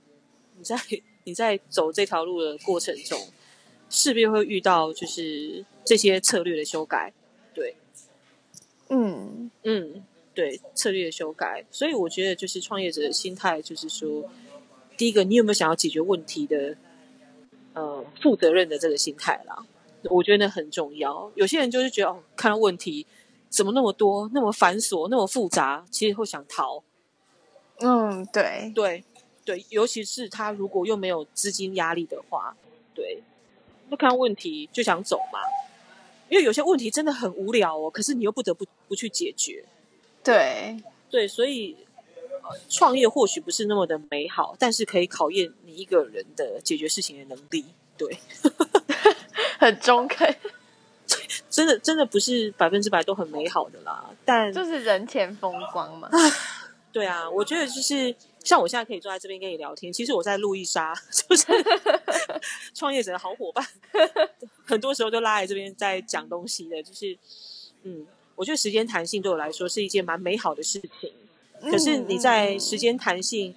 [0.56, 0.76] 你在
[1.24, 3.18] 你在走这条路的过程中，
[3.90, 7.12] 势必会遇到就是这些策略的修改，
[7.52, 7.74] 对。
[8.88, 14.30] 嗯嗯，对，策略的修改，所以我觉得就是创业者的心态，就是说，
[14.96, 16.76] 第一个，你有没有想要解决问题的，
[17.72, 19.66] 呃，负责任的这个心态啦？
[20.04, 21.32] 我觉得那很重要。
[21.34, 23.04] 有些人就是觉得哦，看到问题
[23.52, 26.82] 怎么那么多，那么繁琐，那么复杂，其实会想逃。
[27.80, 29.04] 嗯，对，对，
[29.44, 32.56] 对，尤其是他如果又没有资金压力的话，
[32.94, 33.22] 对，
[33.90, 35.38] 那看问题就想走嘛。
[36.28, 39.62] 因为有些问题真的很无聊哦，可是你又不得不不去解决。
[40.24, 41.76] 对对，所以
[42.70, 47.66] 创业或许不是那么的美好，但是可以考验你一个人的解决事情的能力。
[47.98, 48.18] 对，
[49.60, 50.34] 很中肯。
[51.52, 56.08] 真的真的不是百分之百都很美好的啦，但就是人前风光嘛。
[56.92, 58.12] 对啊，我觉得就是。
[58.44, 61.46] 像我现在可以坐在这边跟你聊天，其实我在路易莎， 就是
[62.74, 63.64] 创业者的好伙伴，
[64.66, 66.82] 很多时候都拉来这边在讲东西的。
[66.82, 67.16] 就是，
[67.84, 68.04] 嗯，
[68.34, 71.12] 我觉得时间弹性对我来说是一件蛮美好的事情。
[71.70, 73.54] 可是你在时间弹性，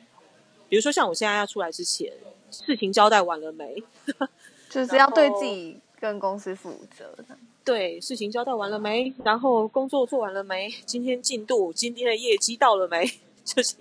[0.70, 2.14] 比如说像我现在要出来之前，
[2.52, 3.84] 事情交代完了没？
[4.70, 7.36] 就是要对自己跟公司负责的。
[7.66, 9.12] 对，事情交代完了没？
[9.26, 10.72] 然后工作做完了没？
[10.86, 13.06] 今天进度，今天的业绩到了没？
[13.44, 13.76] 就是。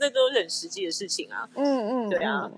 [0.00, 2.48] 那都是很实际的事情啊，嗯嗯，对啊，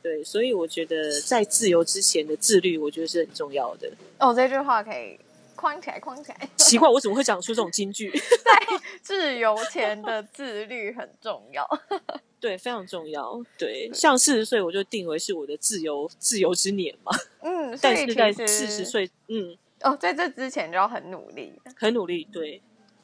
[0.00, 3.90] 对，所以我觉得在自由之前的自律，我觉得是很重要的。
[4.20, 5.18] 哦，这句话可以
[5.56, 6.48] 框起来，框起来。
[6.56, 8.08] 奇怪，我怎么会讲出这种金句？
[8.44, 11.68] 在自由前的自律很重要，
[12.38, 13.44] 对，非常重要。
[13.58, 17.10] 对，像四十岁，我就定为是我的自由自由之年嘛。
[17.40, 22.60] 嗯，但是在四十岁，嗯，哦，在这之前就要很努力，很努力，对，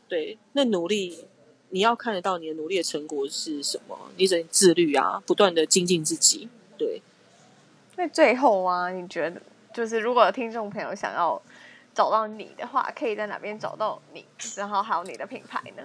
[0.08, 1.26] 对，那努力。
[1.70, 3.98] 你要看得到你的努力的成果是什么？
[4.16, 6.48] 你只能自律啊，不断的精进自己。
[6.78, 7.02] 对。
[7.96, 9.42] 那最后啊，你觉得
[9.72, 11.40] 就是如果有听众朋友想要
[11.92, 14.24] 找到你的话，可以在哪边找到你？
[14.56, 15.82] 然后还有你的品牌呢？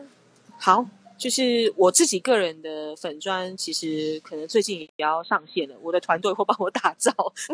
[0.59, 0.85] 好。
[1.19, 5.75] 就是我自己个人的粉砖，其实可能最近也要上线了。
[5.81, 7.11] 我的团队会帮我打造，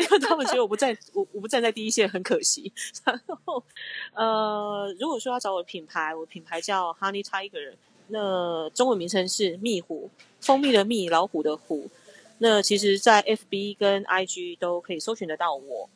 [0.00, 2.72] 因为他们觉得我不在，我我不站在第一线，很可惜。
[3.04, 3.62] 然后，
[4.14, 7.74] 呃，如果说要找我的品牌，我品牌叫 Honey Tiger，
[8.08, 11.88] 那中文名称是蜜虎，蜂蜜的蜜，老虎的虎。
[12.38, 15.88] 那其实，在 FB 跟 IG 都可以搜寻得到我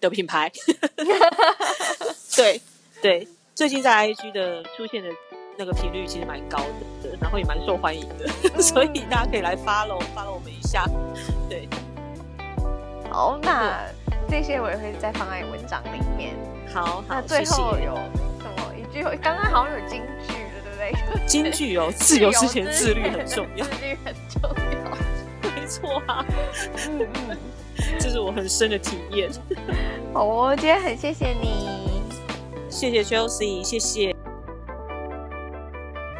[0.00, 0.50] 的品牌。
[2.36, 2.62] 对
[3.02, 3.28] 对。
[3.60, 5.10] 最近在 IG 的出现的
[5.58, 6.56] 那个频率其实蛮高
[7.02, 10.86] 的，然后也蛮受欢迎的，嗯、 所以大家可以来 follow follow 我们一下。
[11.46, 11.68] 对，
[13.10, 13.82] 好，那
[14.30, 16.34] 这些我也会再放在文章里面。
[16.72, 17.94] 好，好，那最后有
[18.38, 19.02] 什么一句？
[19.22, 21.26] 刚刚好像有金句了，对不对？
[21.28, 26.24] 金句哦，自由之前自律很重要，自律很重要， 没错啊。
[26.88, 27.38] 嗯嗯，
[27.98, 29.28] 这是我很深的体验。
[30.14, 31.79] 好哦，今天很谢谢你。
[32.70, 34.14] 谢谢 Chelsea，谢谢。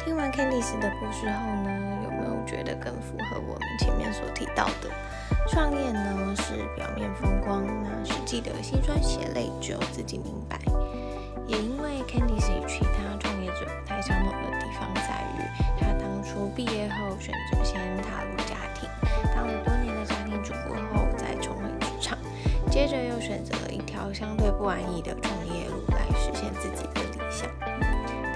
[0.03, 1.71] 听完 Candice 的故事后呢，
[2.03, 4.91] 有没有觉得更符合我们前面所提到的？
[5.47, 10.59] 创业呢是表面风光，那实际的辛酸血泪只有自己明白。
[11.47, 18.89] 也因为 Candice 与其他创业者不太相同的地方在于，他当初毕业后选择先踏入家庭，
[19.33, 22.17] 当了多年的家庭主妇后再重回职场，
[22.69, 25.50] 接着又选择了一条相对不安逸的创业
[26.13, 27.49] 实现自己的理想，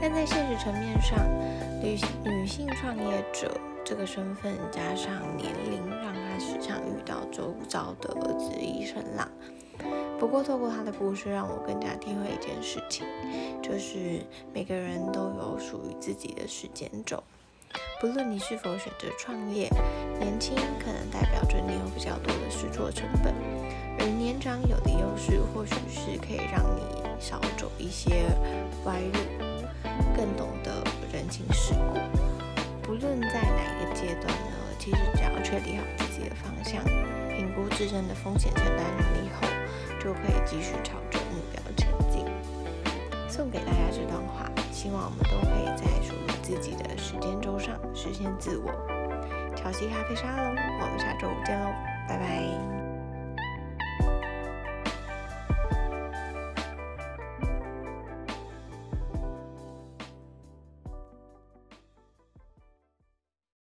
[0.02, 1.18] 但在现实层面上，
[1.82, 3.52] 女女性创业者
[3.84, 9.30] 这个身份加上年龄，让她时常遇到周遭的质疑声浪。
[10.18, 13.06] 不过，透过她的故事，让我更加体会一件事情，
[13.62, 17.22] 就是每个人都有属于自己的时间轴。
[18.00, 19.70] 不论你是否选择创业，
[20.18, 23.34] 年轻可能代表着你有比较多的试错成本，
[24.00, 26.96] 而年长有的优势，或许是可以让你。
[27.18, 28.26] 少走一些
[28.84, 29.20] 歪路，
[30.16, 31.98] 更懂得人情世故。
[32.84, 36.84] 不论在哪一个阶段呢，其实只要确立好自己的方向，
[37.30, 39.48] 评估自身的风险承担能力后，
[39.98, 42.26] 就可以继续朝着目标前进。
[43.30, 48.70] 送给大家这段话，希望我们都可以在属于自己的时间轴上实现自我。
[49.56, 51.72] 乔西咖啡沙龙，我们下周五见喽，
[52.10, 52.85] 拜拜。
[54.00, 54.35] you